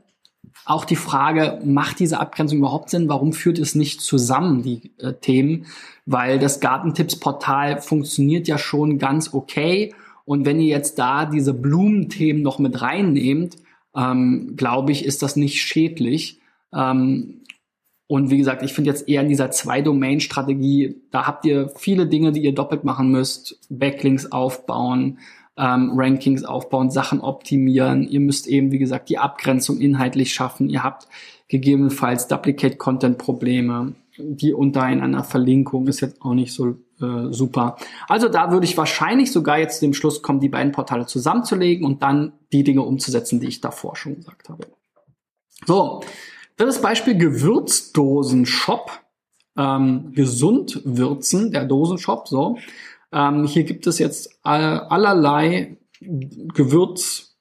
auch 0.63 0.85
die 0.85 0.95
Frage, 0.95 1.59
macht 1.63 1.99
diese 1.99 2.19
Abgrenzung 2.19 2.59
überhaupt 2.59 2.89
Sinn? 2.89 3.09
Warum 3.09 3.33
führt 3.33 3.59
es 3.59 3.75
nicht 3.75 4.01
zusammen, 4.01 4.63
die 4.63 4.91
äh, 4.97 5.13
Themen? 5.13 5.65
Weil 6.05 6.39
das 6.39 6.59
Gartentipps-Portal 6.59 7.81
funktioniert 7.81 8.47
ja 8.47 8.57
schon 8.57 8.97
ganz 8.97 9.33
okay. 9.33 9.93
Und 10.25 10.45
wenn 10.45 10.59
ihr 10.59 10.67
jetzt 10.67 10.97
da 10.97 11.25
diese 11.25 11.53
Blumenthemen 11.53 12.41
noch 12.41 12.57
mit 12.57 12.81
reinnehmt, 12.81 13.57
ähm, 13.95 14.53
glaube 14.55 14.91
ich, 14.91 15.05
ist 15.05 15.21
das 15.21 15.35
nicht 15.35 15.61
schädlich. 15.61 16.39
Ähm, 16.73 17.41
und 18.07 18.29
wie 18.29 18.37
gesagt, 18.37 18.61
ich 18.61 18.73
finde 18.73 18.91
jetzt 18.91 19.07
eher 19.07 19.21
in 19.21 19.29
dieser 19.29 19.49
Zwei-Domain-Strategie, 19.49 21.01
da 21.11 21.25
habt 21.25 21.45
ihr 21.45 21.69
viele 21.69 22.05
Dinge, 22.05 22.31
die 22.31 22.41
ihr 22.41 22.53
doppelt 22.53 22.83
machen 22.83 23.09
müsst. 23.09 23.59
Backlinks 23.69 24.31
aufbauen, 24.31 25.19
ähm, 25.57 25.91
Rankings 25.95 26.43
aufbauen, 26.43 26.91
Sachen 26.91 27.21
optimieren. 27.21 28.03
Ihr 28.07 28.19
müsst 28.19 28.47
eben, 28.47 28.71
wie 28.71 28.79
gesagt, 28.79 29.09
die 29.09 29.17
Abgrenzung 29.17 29.79
inhaltlich 29.79 30.33
schaffen. 30.33 30.69
Ihr 30.69 30.83
habt 30.83 31.07
gegebenenfalls 31.47 32.27
Duplicate-Content-Probleme. 32.27 33.93
Die 34.17 34.53
untereinander 34.53 35.23
Verlinkung 35.23 35.87
ist 35.87 36.01
jetzt 36.01 36.21
auch 36.21 36.33
nicht 36.33 36.53
so 36.53 36.75
äh, 37.01 37.31
super. 37.31 37.77
Also 38.07 38.29
da 38.29 38.51
würde 38.51 38.65
ich 38.65 38.77
wahrscheinlich 38.77 39.31
sogar 39.31 39.59
jetzt 39.59 39.79
zu 39.79 39.85
dem 39.85 39.93
Schluss 39.93 40.21
kommen, 40.21 40.39
die 40.39 40.49
beiden 40.49 40.71
Portale 40.71 41.05
zusammenzulegen 41.05 41.85
und 41.85 42.01
dann 42.01 42.33
die 42.51 42.63
Dinge 42.63 42.81
umzusetzen, 42.81 43.39
die 43.39 43.47
ich 43.47 43.61
davor 43.61 43.95
schon 43.95 44.15
gesagt 44.15 44.49
habe. 44.49 44.67
So, 45.65 46.01
das 46.57 46.81
Beispiel 46.81 47.17
Gewürzdosen-Shop. 47.17 48.91
Ähm, 49.57 50.11
gesund 50.13 50.81
würzen, 50.83 51.53
der 51.53 51.63
Dosenshop, 51.63 52.27
so. 52.27 52.57
Ähm, 53.15 53.45
hier 53.45 53.63
gibt 53.63 53.87
es 53.87 53.97
jetzt 53.97 54.37
allerlei 54.43 55.77
Gewürz, 56.01 57.37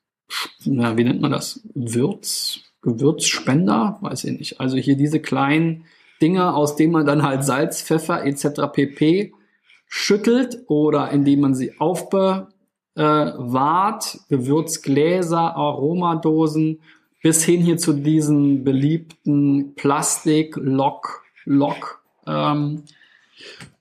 na, 0.65 0.97
wie 0.97 1.03
nennt 1.05 1.21
man 1.21 1.33
das? 1.33 1.61
Würz, 1.75 2.61
Gewürzspender? 2.81 3.99
Weiß 4.01 4.23
ich 4.25 4.39
nicht. 4.39 4.61
Also 4.61 4.77
hier 4.77 4.97
diese 4.97 5.19
kleinen 5.21 5.85
Dinge, 6.23 6.55
aus 6.55 6.77
denen 6.77 6.93
man 6.93 7.07
dann 7.07 7.25
halt 7.25 7.45
Salz, 7.45 7.83
Pfeffer 7.83 8.25
etc. 8.25 8.73
pp. 8.73 9.33
schüttelt 9.89 10.63
oder 10.69 11.11
indem 11.11 11.41
man 11.41 11.55
sie 11.57 11.79
aufbewahrt, 11.81 12.49
Gewürzgläser, 14.29 15.57
Aromadosen, 15.57 16.81
bis 17.21 17.43
hin 17.43 17.63
hier 17.63 17.79
zu 17.79 17.95
diesen 17.95 18.63
beliebten 18.63 19.75
Plastik-Lock, 19.75 21.25
Lock, 21.47 22.03
ähm, 22.27 22.85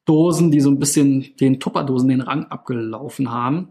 Dosen, 0.06 0.52
die 0.52 0.62
so 0.62 0.70
ein 0.70 0.80
bisschen 0.80 1.36
den 1.40 1.60
Tupperdosen 1.60 2.10
den 2.10 2.22
Rang 2.22 2.46
abgelaufen 2.46 3.32
haben. 3.32 3.70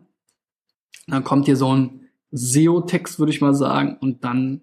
Dann 1.06 1.24
kommt 1.24 1.46
hier 1.46 1.56
so 1.56 1.74
ein 1.74 2.08
SEO-Text, 2.30 3.18
würde 3.18 3.32
ich 3.32 3.40
mal 3.40 3.54
sagen, 3.54 3.98
und 4.00 4.24
dann 4.24 4.62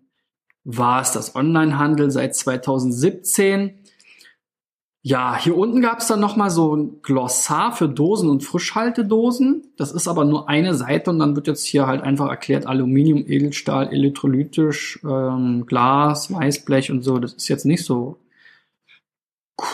war 0.64 1.02
es 1.02 1.12
das 1.12 1.36
Onlinehandel 1.36 2.12
seit 2.12 2.36
2017. 2.36 3.80
Ja, 5.02 5.38
hier 5.40 5.58
unten 5.58 5.82
gab 5.82 6.00
es 6.00 6.08
dann 6.08 6.20
nochmal 6.20 6.50
so 6.50 6.76
ein 6.76 7.02
Glossar 7.02 7.72
für 7.72 7.88
Dosen 7.88 8.30
und 8.30 8.44
Frischhaltedosen. 8.44 9.74
Das 9.78 9.94
ist 9.94 10.08
aber 10.08 10.26
nur 10.26 10.50
eine 10.50 10.76
Seite 10.76 11.12
und 11.12 11.20
dann 11.20 11.36
wird 11.36 11.48
jetzt 11.48 11.66
hier 11.66 11.88
halt 11.88 12.02
einfach 12.02 12.30
erklärt 12.30 12.68
Aluminium, 12.68 13.24
Edelstahl, 13.26 13.94
elektrolytisch, 13.94 15.00
ähm, 15.06 15.66
Glas, 15.66 16.34
Weißblech 16.34 16.92
und 16.92 17.02
so. 17.02 17.18
Das 17.18 17.34
ist 17.34 17.48
jetzt 17.48 17.66
nicht 17.66 17.86
so 17.86 18.18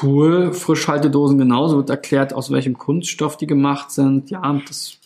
cool. 0.01 0.53
Frischhaltedosen 0.53 1.37
genauso 1.37 1.77
wird 1.77 1.89
erklärt, 1.89 2.33
aus 2.33 2.51
welchem 2.51 2.77
Kunststoff 2.77 3.37
die 3.37 3.47
gemacht 3.47 3.91
sind. 3.91 4.29
Ja, 4.29 4.61
das 4.67 4.97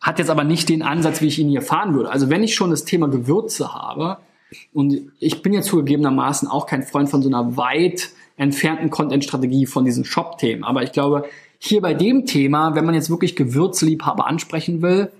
hat 0.00 0.18
jetzt 0.18 0.30
aber 0.30 0.44
nicht 0.44 0.68
den 0.68 0.82
Ansatz, 0.82 1.20
wie 1.20 1.26
ich 1.26 1.38
ihn 1.38 1.48
hier 1.48 1.62
fahren 1.62 1.94
würde. 1.94 2.10
Also 2.10 2.30
wenn 2.30 2.42
ich 2.42 2.54
schon 2.54 2.70
das 2.70 2.84
Thema 2.84 3.08
Gewürze 3.08 3.74
habe 3.74 4.18
und 4.72 5.12
ich 5.18 5.42
bin 5.42 5.52
ja 5.52 5.60
zugegebenermaßen 5.60 6.48
auch 6.48 6.66
kein 6.66 6.82
Freund 6.82 7.08
von 7.08 7.22
so 7.22 7.28
einer 7.28 7.56
weit 7.56 8.10
entfernten 8.36 8.90
Content-Strategie 8.90 9.66
von 9.66 9.84
diesen 9.84 10.04
Shop-Themen. 10.04 10.64
Aber 10.64 10.82
ich 10.82 10.92
glaube, 10.92 11.24
hier 11.58 11.82
bei 11.82 11.92
dem 11.92 12.24
Thema, 12.24 12.74
wenn 12.74 12.86
man 12.86 12.94
jetzt 12.94 13.10
wirklich 13.10 13.36
Gewürzliebhaber 13.36 14.26
ansprechen 14.26 14.80
will, 14.80 15.12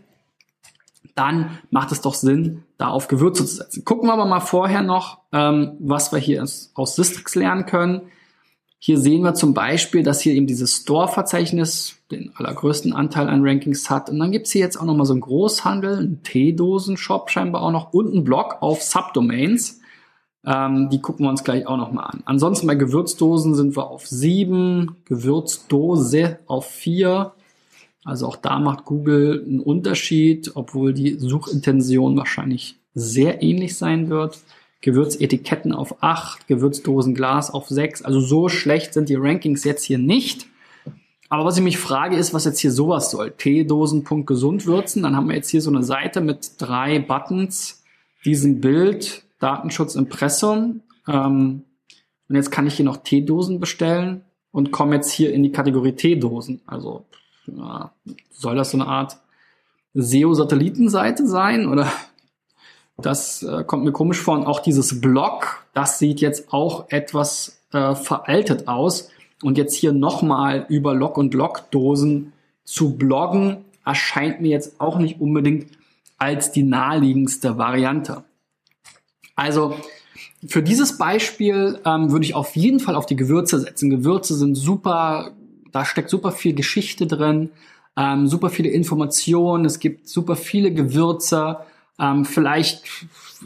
dann 1.14 1.59
macht 1.70 1.92
es 1.92 2.01
doch 2.01 2.14
Sinn, 2.14 2.64
da 2.79 2.88
auf 2.88 3.09
Gewürze 3.09 3.44
zu 3.44 3.57
setzen. 3.57 3.85
Gucken 3.85 4.09
wir 4.09 4.14
aber 4.14 4.27
mal 4.27 4.40
vorher 4.40 4.83
noch, 4.83 5.18
ähm, 5.33 5.77
was 5.79 6.12
wir 6.12 6.18
hier 6.18 6.42
aus 6.42 6.96
Sistrix 6.96 7.35
lernen 7.35 7.66
können. 7.66 8.03
Hier 8.83 8.99
sehen 8.99 9.23
wir 9.23 9.35
zum 9.35 9.53
Beispiel, 9.53 10.03
dass 10.03 10.23
hier 10.23 10.33
eben 10.33 10.46
dieses 10.46 10.75
Store-Verzeichnis 10.77 11.96
den 12.11 12.33
allergrößten 12.35 12.94
Anteil 12.94 13.29
an 13.29 13.46
Rankings 13.46 13.90
hat. 13.90 14.09
Und 14.09 14.18
dann 14.18 14.33
gibt's 14.33 14.53
hier 14.53 14.62
jetzt 14.62 14.81
auch 14.81 14.87
nochmal 14.87 15.05
so 15.05 15.12
einen 15.12 15.20
Großhandel, 15.20 15.99
einen 15.99 16.23
Teedosen-Shop 16.23 17.29
scheinbar 17.29 17.62
auch 17.62 17.73
noch 17.73 17.92
und 17.92 18.12
einen 18.12 18.25
Blog 18.25 18.57
auf 18.61 18.83
Subdomains. 18.83 19.81
Ähm, 20.46 20.88
die 20.88 21.03
gucken 21.03 21.27
wir 21.27 21.31
uns 21.31 21.44
gleich 21.44 21.66
auch 21.66 21.77
nochmal 21.77 22.07
an. 22.07 22.23
Ansonsten 22.25 22.66
bei 22.66 22.75
Gewürzdosen 22.75 23.55
sind 23.55 23.77
wir 23.77 23.87
auf 23.87 24.07
sieben, 24.07 24.96
Gewürzdose 25.05 26.38
auf 26.46 26.66
vier. 26.66 27.35
Also 28.11 28.27
auch 28.27 28.35
da 28.35 28.59
macht 28.59 28.87
Google 28.87 29.44
einen 29.46 29.61
Unterschied, 29.61 30.51
obwohl 30.57 30.92
die 30.92 31.14
Suchintention 31.16 32.16
wahrscheinlich 32.16 32.75
sehr 32.92 33.40
ähnlich 33.40 33.77
sein 33.77 34.11
wird. 34.11 34.40
Gewürzetiketten 34.81 35.73
auf 35.73 36.03
8, 36.03 36.49
Gewürzdosen 36.49 37.14
Glas 37.14 37.53
auf 37.53 37.68
6. 37.68 38.03
Also 38.03 38.18
so 38.18 38.49
schlecht 38.49 38.94
sind 38.94 39.09
die 39.09 39.14
Rankings 39.14 39.62
jetzt 39.62 39.85
hier 39.85 39.99
nicht. 39.99 40.46
Aber 41.29 41.44
was 41.44 41.57
ich 41.57 41.62
mich 41.62 41.79
frage, 41.79 42.16
ist, 42.16 42.35
was 42.35 42.46
jetzt 42.46 42.59
hier 42.59 42.73
sowas 42.73 43.12
soll. 43.12 43.31
Teedosen.gesund 43.31 44.66
würzen. 44.66 45.05
Dann 45.05 45.14
haben 45.14 45.29
wir 45.29 45.37
jetzt 45.37 45.51
hier 45.51 45.62
so 45.62 45.70
eine 45.70 45.85
Seite 45.85 46.20
mit 46.20 46.55
drei 46.59 46.99
Buttons, 46.99 47.85
diesem 48.25 48.61
Bild, 48.61 49.23
Datenschutz, 49.38 49.94
Impressum. 49.94 50.81
Ähm, 51.07 51.62
und 52.29 52.35
jetzt 52.35 52.51
kann 52.51 52.66
ich 52.66 52.75
hier 52.75 52.87
noch 52.87 52.96
Teedosen 52.96 53.61
bestellen 53.61 54.23
und 54.51 54.73
komme 54.73 54.96
jetzt 54.96 55.12
hier 55.12 55.33
in 55.33 55.44
die 55.44 55.53
Kategorie 55.53 55.92
Teedosen. 55.92 56.62
Also 56.66 57.05
ja, 57.56 57.92
soll 58.30 58.56
das 58.56 58.70
so 58.70 58.78
eine 58.78 58.86
Art 58.86 59.18
SEO-Satellitenseite 59.94 61.26
sein 61.26 61.66
oder 61.66 61.90
das 62.96 63.42
äh, 63.42 63.64
kommt 63.64 63.84
mir 63.84 63.92
komisch 63.92 64.20
vor. 64.20 64.34
Und 64.34 64.46
auch 64.46 64.60
dieses 64.60 65.00
Blog, 65.00 65.64
das 65.74 65.98
sieht 65.98 66.20
jetzt 66.20 66.52
auch 66.52 66.86
etwas 66.90 67.60
äh, 67.72 67.94
veraltet 67.94 68.68
aus. 68.68 69.10
Und 69.42 69.56
jetzt 69.56 69.74
hier 69.74 69.92
nochmal 69.92 70.66
über 70.68 70.94
Log- 70.94 71.16
und 71.16 71.32
Logdosen 71.34 72.32
zu 72.64 72.96
bloggen, 72.96 73.64
erscheint 73.84 74.40
mir 74.40 74.50
jetzt 74.50 74.80
auch 74.80 74.98
nicht 74.98 75.20
unbedingt 75.20 75.66
als 76.18 76.52
die 76.52 76.62
naheliegendste 76.62 77.56
Variante. 77.56 78.24
Also 79.34 79.74
für 80.46 80.62
dieses 80.62 80.98
Beispiel 80.98 81.80
ähm, 81.86 82.12
würde 82.12 82.26
ich 82.26 82.34
auf 82.34 82.54
jeden 82.54 82.80
Fall 82.80 82.94
auf 82.94 83.06
die 83.06 83.16
Gewürze 83.16 83.58
setzen. 83.58 83.88
Gewürze 83.88 84.34
sind 84.34 84.54
super 84.54 85.32
da 85.72 85.85
steckt 85.85 86.11
super 86.11 86.33
viel 86.33 86.54
Geschichte 86.54 87.06
drin, 87.06 87.50
ähm, 87.96 88.26
super 88.26 88.50
viele 88.50 88.68
Informationen, 88.70 89.64
es 89.64 89.78
gibt 89.78 90.09
super 90.09 90.37
viele 90.37 90.72
Gewürze. 90.72 91.59
Ähm, 91.98 92.24
vielleicht 92.24 92.85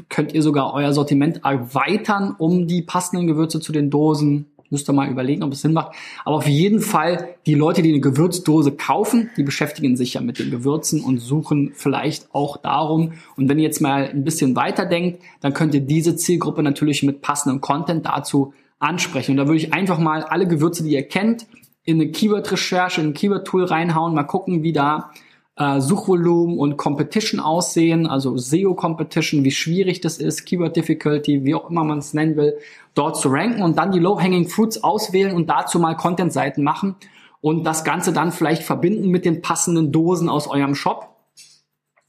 könnt 0.09 0.33
ihr 0.33 0.43
sogar 0.43 0.75
euer 0.75 0.93
Sortiment 0.93 1.45
erweitern 1.45 2.35
um 2.39 2.67
die 2.67 2.83
passenden 2.83 3.27
Gewürze 3.27 3.61
zu 3.61 3.73
den 3.73 3.91
Dosen. 3.91 4.47
Müsst 4.71 4.89
ihr 4.89 4.93
mal 4.93 5.09
überlegen, 5.09 5.43
ob 5.43 5.53
es 5.53 5.61
Sinn 5.61 5.73
macht. 5.73 5.95
Aber 6.25 6.37
auf 6.37 6.49
jeden 6.49 6.81
Fall, 6.81 7.37
die 7.47 7.55
Leute, 7.55 7.83
die 7.83 7.91
eine 7.91 8.01
Gewürzdose 8.01 8.73
kaufen, 8.73 9.31
die 9.37 9.43
beschäftigen 9.43 9.97
sich 9.97 10.15
ja 10.15 10.21
mit 10.21 10.39
den 10.39 10.51
Gewürzen 10.51 11.01
und 11.01 11.19
suchen 11.19 11.73
vielleicht 11.75 12.35
auch 12.35 12.57
darum. 12.57 13.13
Und 13.37 13.49
wenn 13.49 13.59
ihr 13.59 13.65
jetzt 13.65 13.81
mal 13.81 14.09
ein 14.09 14.25
bisschen 14.25 14.57
weiter 14.57 14.85
denkt, 14.85 15.21
dann 15.41 15.53
könnt 15.53 15.75
ihr 15.75 15.81
diese 15.81 16.17
Zielgruppe 16.17 16.63
natürlich 16.63 17.03
mit 17.03 17.23
passendem 17.23 17.61
Content 17.61 18.07
dazu 18.07 18.53
ansprechen. 18.79 19.33
Und 19.33 19.37
da 19.37 19.47
würde 19.47 19.59
ich 19.59 19.73
einfach 19.73 19.99
mal 19.99 20.23
alle 20.23 20.49
Gewürze, 20.49 20.83
die 20.83 20.91
ihr 20.91 21.07
kennt, 21.07 21.47
in 21.85 22.01
eine 22.01 22.11
Keyword-Recherche, 22.11 23.01
in 23.01 23.09
ein 23.09 23.15
Keyword-Tool 23.15 23.65
reinhauen, 23.65 24.15
mal 24.15 24.25
gucken, 24.25 24.63
wie 24.63 24.73
da 24.73 25.11
äh, 25.57 25.81
Suchvolumen 25.81 26.59
und 26.59 26.77
Competition 26.77 27.41
aussehen, 27.41 28.07
also 28.07 28.37
SEO-Competition, 28.37 29.45
wie 29.45 29.51
schwierig 29.51 30.01
das 30.01 30.19
ist, 30.19 30.47
Keyword-Difficulty, 30.47 31.45
wie 31.45 31.55
auch 31.55 31.71
immer 31.71 31.85
man 31.85 31.99
es 31.99 32.15
nennen 32.15 32.37
will, 32.37 32.57
dort 32.95 33.19
zu 33.19 33.29
ranken 33.29 33.63
und 33.63 33.79
dann 33.79 33.93
die 33.93 34.01
Low-Hanging 34.01 34.49
Fruits 34.49 34.83
auswählen 34.83 35.35
und 35.35 35.49
dazu 35.49 35.79
mal 35.79 35.95
Content-Seiten 35.95 36.63
machen 36.63 36.97
und 37.41 37.65
das 37.65 37.85
Ganze 37.85 38.13
dann 38.13 38.33
vielleicht 38.33 38.63
verbinden 38.63 39.11
mit 39.11 39.25
den 39.25 39.43
passenden 39.43 39.93
Dosen 39.93 40.29
aus 40.29 40.49
eurem 40.49 40.75
Shop 40.75 41.15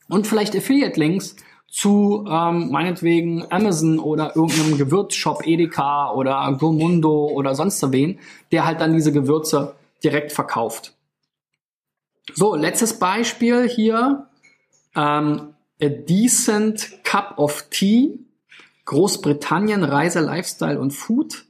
und 0.08 0.26
vielleicht 0.26 0.56
Affiliate-Links 0.56 1.36
zu 1.76 2.24
ähm, 2.26 2.72
meinetwegen 2.72 3.52
Amazon 3.52 4.00
oder 4.00 4.34
irgendeinem 4.34 4.78
Gewürzshop 4.78 5.46
Edeka 5.46 6.14
oder 6.14 6.56
Gourmundo 6.58 7.26
oder 7.26 7.54
sonst 7.54 7.92
wen, 7.92 8.18
der 8.54 8.66
halt 8.66 8.80
dann 8.80 8.94
diese 8.94 9.12
Gewürze 9.12 9.76
direkt 10.02 10.32
verkauft. 10.32 10.94
So, 12.34 12.56
letztes 12.56 12.98
Beispiel 12.98 13.68
hier. 13.68 14.30
Ähm, 14.96 15.54
A 15.82 15.90
Decent 15.90 17.04
Cup 17.04 17.34
of 17.38 17.66
Tea. 17.70 18.20
Großbritannien, 18.86 19.84
Reise, 19.84 20.22
Lifestyle 20.22 20.80
und 20.80 20.92
Food. 20.92 21.44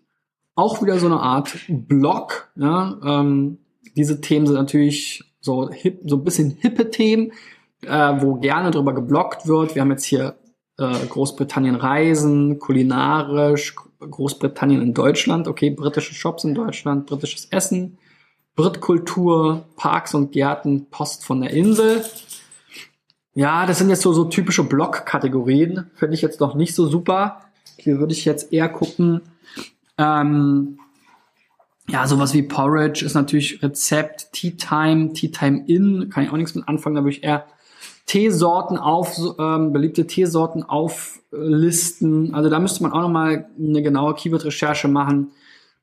Auch 0.55 0.81
wieder 0.81 0.97
so 0.97 1.05
eine 1.05 1.19
Art 1.19 1.55
Blog. 1.67 2.49
Ja, 2.55 2.97
ähm, 3.05 3.59
diese 3.95 4.21
Themen 4.21 4.47
sind 4.47 4.55
natürlich 4.55 5.23
so 5.39 5.69
hip, 5.69 5.99
so 6.03 6.15
ein 6.15 6.23
bisschen 6.23 6.49
hippe 6.49 6.89
Themen, 6.89 7.31
äh, 7.87 8.21
wo 8.21 8.35
gerne 8.35 8.71
drüber 8.71 8.93
geblockt 8.93 9.47
wird. 9.47 9.75
Wir 9.75 9.81
haben 9.81 9.91
jetzt 9.91 10.05
hier 10.05 10.35
äh, 10.77 11.05
Großbritannien 11.07 11.75
reisen, 11.75 12.59
kulinarisch, 12.59 13.75
Großbritannien 13.99 14.81
in 14.81 14.93
Deutschland, 14.93 15.47
okay, 15.47 15.69
britische 15.69 16.13
Shops 16.13 16.43
in 16.43 16.53
Deutschland, 16.53 17.05
britisches 17.05 17.45
Essen, 17.45 17.97
Britkultur, 18.55 19.65
Parks 19.75 20.13
und 20.13 20.31
Gärten, 20.31 20.87
Post 20.89 21.25
von 21.25 21.41
der 21.41 21.51
Insel. 21.51 22.03
Ja, 23.33 23.65
das 23.65 23.79
sind 23.79 23.89
jetzt 23.89 24.01
so, 24.01 24.13
so 24.13 24.25
typische 24.25 24.63
Blog-Kategorien. 24.63 25.91
Finde 25.95 26.15
ich 26.15 26.21
jetzt 26.21 26.39
noch 26.39 26.55
nicht 26.55 26.73
so 26.73 26.87
super. 26.87 27.41
Hier 27.77 27.99
würde 27.99 28.13
ich 28.13 28.23
jetzt 28.23 28.53
eher 28.53 28.69
gucken. 28.69 29.21
Ähm, 29.97 30.79
ja, 31.87 32.07
sowas 32.07 32.33
wie 32.33 32.43
Porridge 32.43 33.05
ist 33.05 33.13
natürlich 33.13 33.61
Rezept, 33.61 34.31
Tea 34.31 34.51
Time, 34.51 35.13
Tea 35.13 35.29
Time 35.31 35.65
In, 35.67 36.09
kann 36.09 36.23
ich 36.23 36.31
auch 36.31 36.37
nichts 36.37 36.55
mit 36.55 36.67
anfangen, 36.67 36.95
da 36.95 37.03
würde 37.03 37.15
ich 37.15 37.23
eher 37.23 37.45
Teesorten 38.05 38.77
auf, 38.77 39.19
ähm, 39.39 39.73
beliebte 39.73 40.05
Teesorten 40.05 40.63
auflisten. 40.63 42.33
Also 42.35 42.49
da 42.49 42.59
müsste 42.59 42.83
man 42.83 42.91
auch 42.91 43.01
nochmal 43.01 43.49
eine 43.57 43.81
genaue 43.81 44.13
Keyword-Recherche 44.13 44.87
machen, 44.87 45.31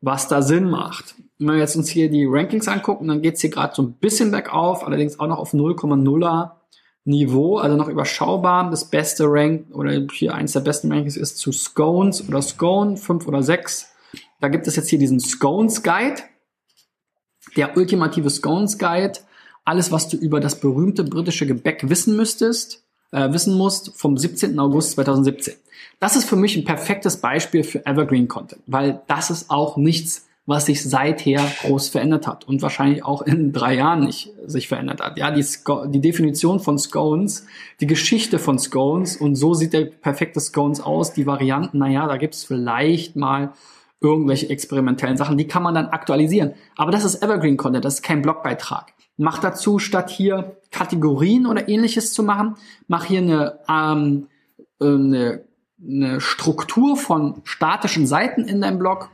was 0.00 0.28
da 0.28 0.42
Sinn 0.42 0.70
macht. 0.70 1.16
Wenn 1.38 1.48
wir 1.48 1.56
jetzt 1.58 1.76
uns 1.76 1.88
hier 1.88 2.08
die 2.08 2.26
Rankings 2.26 2.68
angucken, 2.68 3.08
dann 3.08 3.22
geht's 3.22 3.40
hier 3.40 3.50
gerade 3.50 3.74
so 3.74 3.82
ein 3.82 3.94
bisschen 3.94 4.30
bergauf, 4.30 4.86
allerdings 4.86 5.18
auch 5.18 5.26
noch 5.26 5.38
auf 5.38 5.52
0,0er 5.52 6.52
Niveau, 7.04 7.58
also 7.58 7.76
noch 7.76 7.88
überschaubar. 7.88 8.70
Das 8.70 8.84
beste 8.84 9.24
Rank 9.26 9.66
oder 9.72 9.90
hier 10.12 10.34
eins 10.34 10.52
der 10.52 10.60
besten 10.60 10.92
Rankings 10.92 11.16
ist 11.16 11.38
zu 11.38 11.50
Scones 11.50 12.28
oder 12.28 12.40
Scone, 12.40 12.96
5 12.96 13.26
oder 13.26 13.42
6. 13.42 13.88
Da 14.40 14.48
gibt 14.48 14.68
es 14.68 14.76
jetzt 14.76 14.88
hier 14.88 15.00
diesen 15.00 15.18
Scones 15.18 15.82
Guide, 15.82 16.22
der 17.56 17.76
ultimative 17.76 18.30
Scones 18.30 18.78
Guide 18.78 19.18
alles, 19.64 19.92
was 19.92 20.08
du 20.08 20.16
über 20.16 20.40
das 20.40 20.60
berühmte 20.60 21.04
britische 21.04 21.46
Gebäck 21.46 21.88
wissen 21.88 22.16
müsstest, 22.16 22.84
äh, 23.12 23.32
wissen 23.32 23.56
musst, 23.56 23.96
vom 23.96 24.16
17. 24.16 24.58
August 24.58 24.92
2017. 24.92 25.54
Das 26.00 26.16
ist 26.16 26.28
für 26.28 26.36
mich 26.36 26.56
ein 26.56 26.64
perfektes 26.64 27.18
Beispiel 27.18 27.62
für 27.62 27.86
Evergreen 27.86 28.28
Content, 28.28 28.62
weil 28.66 29.02
das 29.06 29.30
ist 29.30 29.50
auch 29.50 29.76
nichts, 29.76 30.26
was 30.44 30.66
sich 30.66 30.82
seither 30.82 31.40
groß 31.62 31.90
verändert 31.90 32.26
hat 32.26 32.48
und 32.48 32.62
wahrscheinlich 32.62 33.04
auch 33.04 33.22
in 33.22 33.52
drei 33.52 33.74
Jahren 33.74 34.00
nicht 34.00 34.32
sich 34.44 34.66
verändert 34.66 35.00
hat. 35.00 35.16
Ja, 35.16 35.30
die, 35.30 35.42
Sco 35.42 35.86
die 35.86 36.00
Definition 36.00 36.58
von 36.58 36.78
Scones, 36.78 37.46
die 37.80 37.86
Geschichte 37.86 38.40
von 38.40 38.58
Scones 38.58 39.16
und 39.16 39.36
so 39.36 39.54
sieht 39.54 39.72
der 39.72 39.84
perfekte 39.84 40.40
Scones 40.40 40.80
aus. 40.80 41.12
Die 41.12 41.26
Varianten, 41.26 41.78
naja, 41.78 42.08
da 42.08 42.16
gibt 42.16 42.34
es 42.34 42.42
vielleicht 42.42 43.14
mal 43.14 43.52
irgendwelche 44.02 44.48
experimentellen 44.50 45.16
Sachen, 45.16 45.38
die 45.38 45.46
kann 45.46 45.62
man 45.62 45.74
dann 45.74 45.88
aktualisieren. 45.88 46.54
Aber 46.76 46.90
das 46.90 47.04
ist 47.04 47.22
Evergreen 47.22 47.56
Content, 47.56 47.84
das 47.84 47.94
ist 47.94 48.02
kein 48.02 48.22
Blogbeitrag. 48.22 48.92
Mach 49.16 49.38
dazu, 49.38 49.78
statt 49.78 50.10
hier 50.10 50.56
Kategorien 50.70 51.46
oder 51.46 51.68
ähnliches 51.68 52.12
zu 52.12 52.22
machen, 52.22 52.56
mach 52.88 53.04
hier 53.04 53.20
eine, 53.20 53.58
ähm, 53.68 54.28
äh, 54.80 54.86
eine, 54.86 55.44
eine 55.80 56.20
Struktur 56.20 56.96
von 56.96 57.40
statischen 57.44 58.06
Seiten 58.06 58.44
in 58.44 58.60
deinem 58.60 58.78
Blog. 58.78 59.10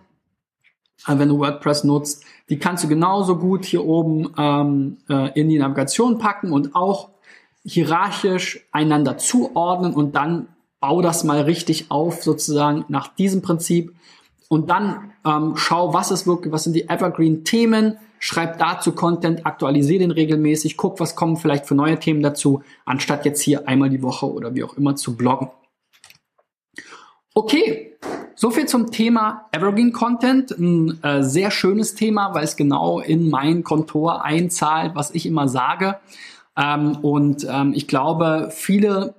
Äh, 1.07 1.19
wenn 1.19 1.29
du 1.29 1.39
WordPress 1.39 1.85
nutzt, 1.85 2.25
die 2.49 2.59
kannst 2.59 2.85
du 2.85 2.89
genauso 2.89 3.37
gut 3.37 3.65
hier 3.65 3.85
oben 3.85 4.33
ähm, 4.39 4.99
äh, 5.09 5.39
in 5.39 5.49
die 5.49 5.59
Navigation 5.59 6.19
packen 6.19 6.53
und 6.53 6.75
auch 6.75 7.11
hierarchisch 7.65 8.67
einander 8.73 9.19
zuordnen 9.19 9.93
und 9.95 10.15
dann 10.15 10.49
bau 10.81 11.03
das 11.03 11.25
mal 11.25 11.43
richtig 11.43 11.91
auf, 11.91 12.23
sozusagen 12.23 12.85
nach 12.89 13.09
diesem 13.09 13.43
Prinzip. 13.43 13.95
Und 14.49 14.71
dann 14.71 15.13
ähm, 15.27 15.55
schau, 15.57 15.93
was 15.93 16.11
ist 16.11 16.27
wirklich, 16.27 16.53
was 16.53 16.65
sind 16.65 16.73
die 16.73 16.89
Evergreen-Themen, 16.89 17.99
schreib 18.19 18.59
dazu 18.59 18.93
Content, 18.93 19.45
aktualisiere 19.47 20.01
den 20.01 20.11
regelmäßig, 20.11 20.77
guck, 20.77 21.01
was 21.01 21.15
kommen 21.17 21.37
vielleicht 21.37 21.67
für 21.67 21.75
neue 21.75 21.99
Themen 21.99 22.23
dazu, 22.23 22.63
anstatt 22.87 23.27
jetzt 23.27 23.43
hier 23.43 23.69
einmal 23.69 23.91
die 23.91 24.03
Woche 24.03 24.33
oder 24.33 24.55
wie 24.55 24.65
auch 24.65 24.77
immer 24.77 24.97
zu 24.97 25.17
bloggen. 25.17 25.51
Okay, 27.35 27.97
so 28.35 28.51
viel 28.51 28.67
zum 28.67 28.91
Thema 28.91 29.49
Evergreen 29.53 29.93
Content. 29.93 30.53
Ein 30.53 31.03
äh, 31.03 31.23
sehr 31.23 31.51
schönes 31.51 31.95
Thema, 31.95 32.35
weil 32.35 32.45
es 32.45 32.57
genau 32.57 33.01
in 33.01 33.31
mein 33.31 33.65
Kontor 33.65 34.25
einzahlt, 34.25 34.95
was 34.95 35.15
ich 35.15 35.27
immer 35.27 35.49
sage. 35.49 35.99
Ähm, 36.57 36.97
und 37.03 37.47
ähm, 37.49 37.73
ich 37.75 37.87
glaube, 37.87 38.49
viele 38.51 39.15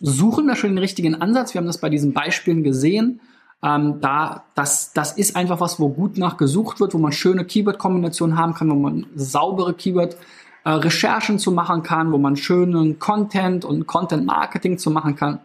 suchen 0.00 0.48
da 0.48 0.56
schon 0.56 0.70
den 0.70 0.78
richtigen 0.78 1.14
Ansatz. 1.14 1.54
Wir 1.54 1.60
haben 1.60 1.66
das 1.66 1.78
bei 1.78 1.88
diesen 1.88 2.12
Beispielen 2.12 2.62
gesehen. 2.62 3.20
Ähm, 3.64 4.00
da, 4.00 4.44
das, 4.54 4.92
das 4.92 5.12
ist 5.12 5.36
einfach 5.36 5.60
was, 5.60 5.78
wo 5.78 5.88
gut 5.88 6.18
nachgesucht 6.18 6.80
wird, 6.80 6.94
wo 6.94 6.98
man 6.98 7.12
schöne 7.12 7.44
Keyword-Kombinationen 7.44 8.36
haben 8.36 8.54
kann, 8.54 8.70
wo 8.70 8.74
man 8.74 9.06
saubere 9.14 9.74
Keyword-Recherchen 9.74 11.38
zu 11.38 11.52
machen 11.52 11.82
kann, 11.82 12.12
wo 12.12 12.18
man 12.18 12.36
schönen 12.36 12.98
Content 12.98 13.64
und 13.64 13.86
Content-Marketing 13.86 14.78
zu 14.78 14.90
machen 14.90 15.14
kann. 15.14 15.38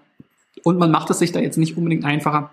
Und 0.64 0.80
man 0.80 0.90
macht 0.90 1.12
es 1.12 1.20
sich 1.20 1.32
da 1.32 1.40
jetzt 1.40 1.58
nicht 1.58 1.78
unbedingt 1.78 2.06
einfacher, 2.06 2.50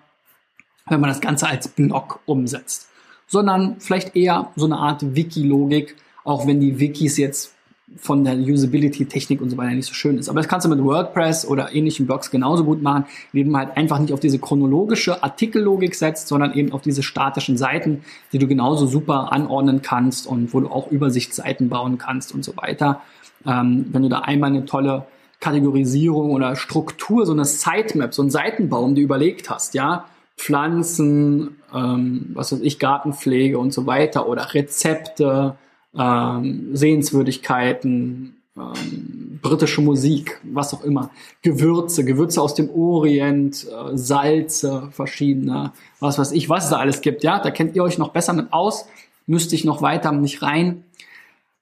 wenn 0.86 1.00
man 1.00 1.08
das 1.08 1.22
Ganze 1.22 1.48
als 1.48 1.68
Blog 1.68 2.20
umsetzt, 2.26 2.88
sondern 3.26 3.76
vielleicht 3.80 4.14
eher 4.16 4.50
so 4.56 4.66
eine 4.66 4.76
Art 4.76 5.16
Wiki-Logik, 5.16 5.96
auch 6.24 6.46
wenn 6.46 6.60
die 6.60 6.78
Wikis 6.78 7.16
jetzt 7.16 7.53
von 7.96 8.24
der 8.24 8.36
Usability-Technik 8.36 9.40
und 9.40 9.50
so 9.50 9.56
weiter 9.56 9.74
nicht 9.74 9.86
so 9.86 9.94
schön 9.94 10.18
ist. 10.18 10.28
Aber 10.28 10.40
das 10.40 10.48
kannst 10.48 10.64
du 10.64 10.70
mit 10.70 10.82
WordPress 10.82 11.46
oder 11.46 11.74
ähnlichen 11.74 12.06
Blogs 12.06 12.30
genauso 12.30 12.64
gut 12.64 12.82
machen, 12.82 13.04
indem 13.32 13.52
man 13.52 13.66
halt 13.66 13.76
einfach 13.76 13.98
nicht 13.98 14.12
auf 14.12 14.20
diese 14.20 14.38
chronologische 14.38 15.22
Artikellogik 15.22 15.94
setzt, 15.94 16.28
sondern 16.28 16.54
eben 16.54 16.72
auf 16.72 16.82
diese 16.82 17.02
statischen 17.02 17.56
Seiten, 17.56 18.02
die 18.32 18.38
du 18.38 18.48
genauso 18.48 18.86
super 18.86 19.32
anordnen 19.32 19.82
kannst 19.82 20.26
und 20.26 20.54
wo 20.54 20.60
du 20.60 20.68
auch 20.68 20.90
Übersichtsseiten 20.90 21.68
bauen 21.68 21.98
kannst 21.98 22.34
und 22.34 22.44
so 22.44 22.56
weiter. 22.56 23.02
Ähm, 23.46 23.86
wenn 23.92 24.02
du 24.02 24.08
da 24.08 24.20
einmal 24.20 24.50
eine 24.50 24.64
tolle 24.64 25.06
Kategorisierung 25.40 26.30
oder 26.30 26.56
Struktur, 26.56 27.26
so 27.26 27.32
eine 27.32 27.44
Sitemap, 27.44 28.14
so 28.14 28.22
ein 28.22 28.30
Seitenbaum, 28.30 28.94
die 28.94 29.02
überlegt 29.02 29.50
hast, 29.50 29.74
ja, 29.74 30.06
Pflanzen, 30.36 31.56
ähm, 31.72 32.30
was 32.34 32.52
weiß 32.52 32.60
ich, 32.62 32.78
Gartenpflege 32.78 33.58
und 33.58 33.72
so 33.72 33.86
weiter 33.86 34.26
oder 34.28 34.54
Rezepte, 34.54 35.56
ähm, 35.98 36.76
Sehenswürdigkeiten, 36.76 38.36
ähm, 38.56 39.40
britische 39.42 39.80
Musik, 39.80 40.40
was 40.42 40.72
auch 40.74 40.84
immer, 40.84 41.10
Gewürze, 41.42 42.04
Gewürze 42.04 42.40
aus 42.40 42.54
dem 42.54 42.70
Orient, 42.70 43.66
äh, 43.66 43.96
Salze, 43.96 44.88
verschiedene, 44.90 45.72
was 46.00 46.18
weiß 46.18 46.32
ich, 46.32 46.48
was 46.48 46.64
es 46.64 46.70
da 46.70 46.76
alles 46.76 47.00
gibt. 47.00 47.22
Ja, 47.24 47.40
da 47.40 47.50
kennt 47.50 47.74
ihr 47.76 47.82
euch 47.82 47.98
noch 47.98 48.10
besser 48.10 48.32
mit 48.32 48.52
aus, 48.52 48.86
müsste 49.26 49.54
ich 49.54 49.64
noch 49.64 49.82
weiter 49.82 50.12
nicht 50.12 50.42
rein 50.42 50.84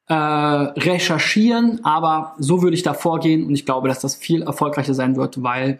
äh, 0.08 0.14
recherchieren, 0.14 1.84
aber 1.84 2.34
so 2.38 2.62
würde 2.62 2.74
ich 2.74 2.82
da 2.82 2.92
vorgehen 2.92 3.46
und 3.46 3.54
ich 3.54 3.64
glaube, 3.64 3.88
dass 3.88 4.00
das 4.00 4.14
viel 4.14 4.42
erfolgreicher 4.42 4.94
sein 4.94 5.16
wird, 5.16 5.42
weil 5.42 5.78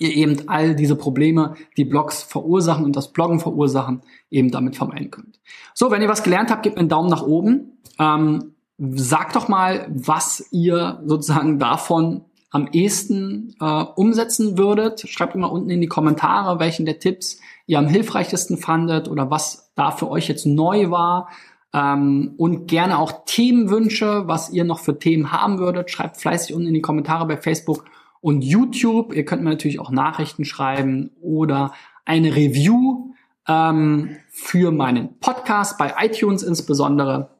ihr 0.00 0.14
eben 0.14 0.48
all 0.48 0.74
diese 0.74 0.96
Probleme, 0.96 1.54
die 1.76 1.84
Blogs 1.84 2.22
verursachen 2.22 2.84
und 2.84 2.96
das 2.96 3.12
Bloggen 3.12 3.40
verursachen, 3.40 4.02
eben 4.30 4.50
damit 4.50 4.76
vermeiden 4.76 5.10
könnt. 5.10 5.40
So, 5.74 5.90
wenn 5.90 6.02
ihr 6.02 6.08
was 6.08 6.22
gelernt 6.22 6.50
habt, 6.50 6.62
gebt 6.62 6.76
mir 6.76 6.80
einen 6.80 6.88
Daumen 6.88 7.10
nach 7.10 7.22
oben. 7.22 7.78
Ähm, 7.98 8.54
sagt 8.78 9.36
doch 9.36 9.48
mal, 9.48 9.86
was 9.90 10.48
ihr 10.52 11.02
sozusagen 11.04 11.58
davon 11.58 12.24
am 12.50 12.68
ehesten 12.72 13.54
äh, 13.60 13.84
umsetzen 13.96 14.56
würdet. 14.56 15.08
Schreibt 15.08 15.34
mal 15.34 15.46
unten 15.46 15.70
in 15.70 15.80
die 15.80 15.86
Kommentare, 15.86 16.58
welchen 16.58 16.86
der 16.86 16.98
Tipps 16.98 17.40
ihr 17.66 17.78
am 17.78 17.88
hilfreichsten 17.88 18.56
fandet 18.56 19.08
oder 19.08 19.30
was 19.30 19.72
da 19.74 19.90
für 19.90 20.08
euch 20.08 20.28
jetzt 20.28 20.46
neu 20.46 20.90
war. 20.90 21.28
Ähm, 21.74 22.34
und 22.38 22.66
gerne 22.66 22.98
auch 22.98 23.24
Themenwünsche, 23.26 24.26
was 24.26 24.50
ihr 24.50 24.64
noch 24.64 24.78
für 24.78 24.98
Themen 24.98 25.32
haben 25.32 25.58
würdet. 25.58 25.90
Schreibt 25.90 26.16
fleißig 26.16 26.54
unten 26.54 26.68
in 26.68 26.74
die 26.74 26.80
Kommentare 26.80 27.26
bei 27.26 27.36
Facebook 27.36 27.84
und 28.20 28.42
YouTube. 28.42 29.14
Ihr 29.14 29.24
könnt 29.24 29.42
mir 29.42 29.50
natürlich 29.50 29.80
auch 29.80 29.90
Nachrichten 29.90 30.44
schreiben 30.44 31.10
oder 31.20 31.72
eine 32.04 32.34
Review 32.34 33.12
ähm, 33.46 34.16
für 34.30 34.70
meinen 34.70 35.18
Podcast 35.20 35.78
bei 35.78 35.94
iTunes 36.00 36.42
insbesondere. 36.42 37.38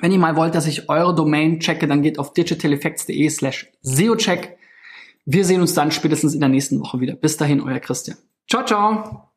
Wenn 0.00 0.12
ihr 0.12 0.18
mal 0.18 0.36
wollt, 0.36 0.54
dass 0.54 0.66
ich 0.66 0.88
eure 0.88 1.14
Domain 1.14 1.60
checke, 1.60 1.86
dann 1.86 2.02
geht 2.02 2.18
auf 2.18 2.32
digitaleffects.de 2.32 3.28
slash 3.30 3.72
SEOcheck. 3.82 4.58
Wir 5.24 5.44
sehen 5.44 5.60
uns 5.60 5.74
dann 5.74 5.90
spätestens 5.90 6.34
in 6.34 6.40
der 6.40 6.48
nächsten 6.48 6.80
Woche 6.80 7.00
wieder. 7.00 7.14
Bis 7.14 7.36
dahin, 7.36 7.60
euer 7.60 7.80
Christian. 7.80 8.18
Ciao, 8.48 8.64
ciao. 8.64 9.33